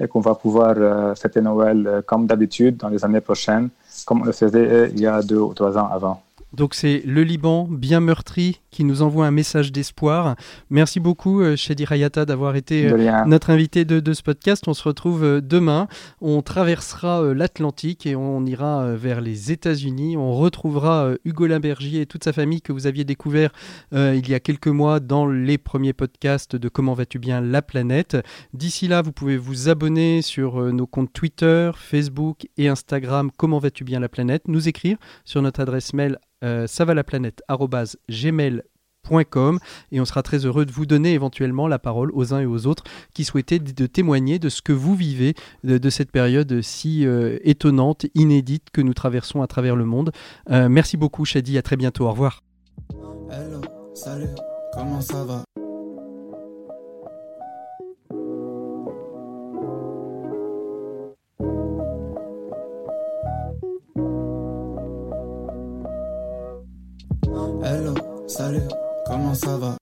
et 0.01 0.09
qu'on 0.09 0.21
va 0.21 0.35
pouvoir 0.35 0.75
euh, 0.77 1.15
fêter 1.15 1.41
Noël 1.41 1.87
euh, 1.87 2.03
comme 2.03 2.27
d'habitude 2.27 2.77
dans 2.77 2.89
les 2.89 3.05
années 3.05 3.21
prochaines, 3.21 3.69
comme 4.07 4.23
on 4.23 4.25
le 4.25 4.33
faisait 4.33 4.59
euh, 4.59 4.89
il 4.93 5.01
y 5.01 5.07
a 5.07 5.23
deux 5.23 5.39
ou 5.39 5.55
trois 5.55 5.77
ans 5.79 5.89
avant. 5.91 6.23
Donc 6.55 6.75
c'est 6.75 7.03
le 7.07 7.23
Liban 7.23 7.67
bien 7.71 8.01
meurtri 8.01 8.61
qui 8.71 8.85
nous 8.85 9.03
envoie 9.03 9.27
un 9.27 9.31
message 9.31 9.73
d'espoir. 9.73 10.37
Merci 10.71 11.01
beaucoup 11.01 11.43
Shadi 11.57 11.85
Rayata 11.85 12.25
d'avoir 12.25 12.57
été 12.57 12.91
notre 13.27 13.51
invité 13.51 13.85
de, 13.85 14.13
ce 14.13 14.23
podcast. 14.23 14.65
On 14.67 14.75
se 14.75 14.83
retrouve 14.83 15.41
demain. 15.41 15.89
On 16.21 16.43
traversera 16.43 17.35
l'Atlantique 17.35 18.07
et 18.07 18.17
on 18.17 18.45
ira 18.47 18.95
vers 18.95 19.21
les 19.21 19.53
États-Unis. 19.53 20.17
On 20.17 20.33
retrouvera 20.33 21.11
Hugo 21.25 21.47
Limbergier 21.47 22.03
et 22.03 22.07
toute 22.07 22.25
sa 22.25 22.33
famille 22.33 22.63
que 22.63 22.73
vous 22.73 22.87
aviez 22.87 23.05
découvert 23.05 23.51
il 23.93 24.29
y 24.29 24.35
a 24.35 24.41
quelques 24.41 24.69
mois 24.69 25.01
dans 25.01 25.27
les 25.27 25.59
premiers 25.59 25.93
podcasts 25.93 26.57
de 26.57 26.69
Comment 26.69 26.95
vas-tu 26.95 27.19
bien 27.19 27.41
la 27.41 27.63
planète. 27.63 28.17
D'ici 28.55 28.89
là, 28.89 29.03
vous 29.03 29.13
pouvez 29.13 29.37
vous 29.37 29.69
abonner 29.69 30.23
sur 30.23 30.73
nos 30.73 30.87
comptes 30.87 31.13
Twitter, 31.13 31.71
Facebook 31.77 32.47
et 32.57 32.69
Instagram 32.69 33.31
Comment 33.37 33.59
vas-tu 33.59 33.85
bien 33.85 34.01
la 34.01 34.09
planète. 34.09 34.49
Nous 34.49 34.69
écrire 34.69 34.97
sur 35.25 35.43
notre 35.43 35.61
adresse 35.61 35.93
mail 35.93 36.19
euh, 36.43 36.67
et 39.91 40.01
on 40.01 40.05
sera 40.05 40.23
très 40.23 40.47
heureux 40.47 40.65
de 40.65 40.73
vous 40.73 40.87
donner 40.87 41.13
éventuellement 41.13 41.69
la 41.69 41.79
parole 41.79 42.11
aux 42.15 42.35
uns 42.35 42.41
et 42.41 42.47
aux 42.47 42.67
autres 42.67 42.85
qui 43.15 43.25
souhaitaient 43.25 43.59
de 43.59 43.87
témoigner 43.87 44.39
de 44.39 44.49
ce 44.49 44.63
que 44.63 44.73
vous 44.73 44.95
vivez 44.95 45.35
de, 45.65 45.91
cette 45.91 46.11
période 46.11 46.63
si 46.63 47.07
euh, 47.07 47.39
étonnante, 47.43 48.07
inédite 48.15 48.69
que 48.73 48.81
nous 48.81 48.95
traversons 48.95 49.43
à 49.43 49.47
travers 49.47 49.77
le 49.77 49.85
monde. 49.85 50.13
Euh, 50.51 50.69
merci 50.69 50.97
beaucoup 50.97 51.25
Shadi, 51.25 51.59
à 51.59 51.63
très 51.63 51.77
bientôt, 51.77 52.07
au 52.07 52.11
revoir. 52.11 52.43
Salut, 68.33 68.63
comment 69.07 69.35
ça 69.35 69.59
va 69.59 69.82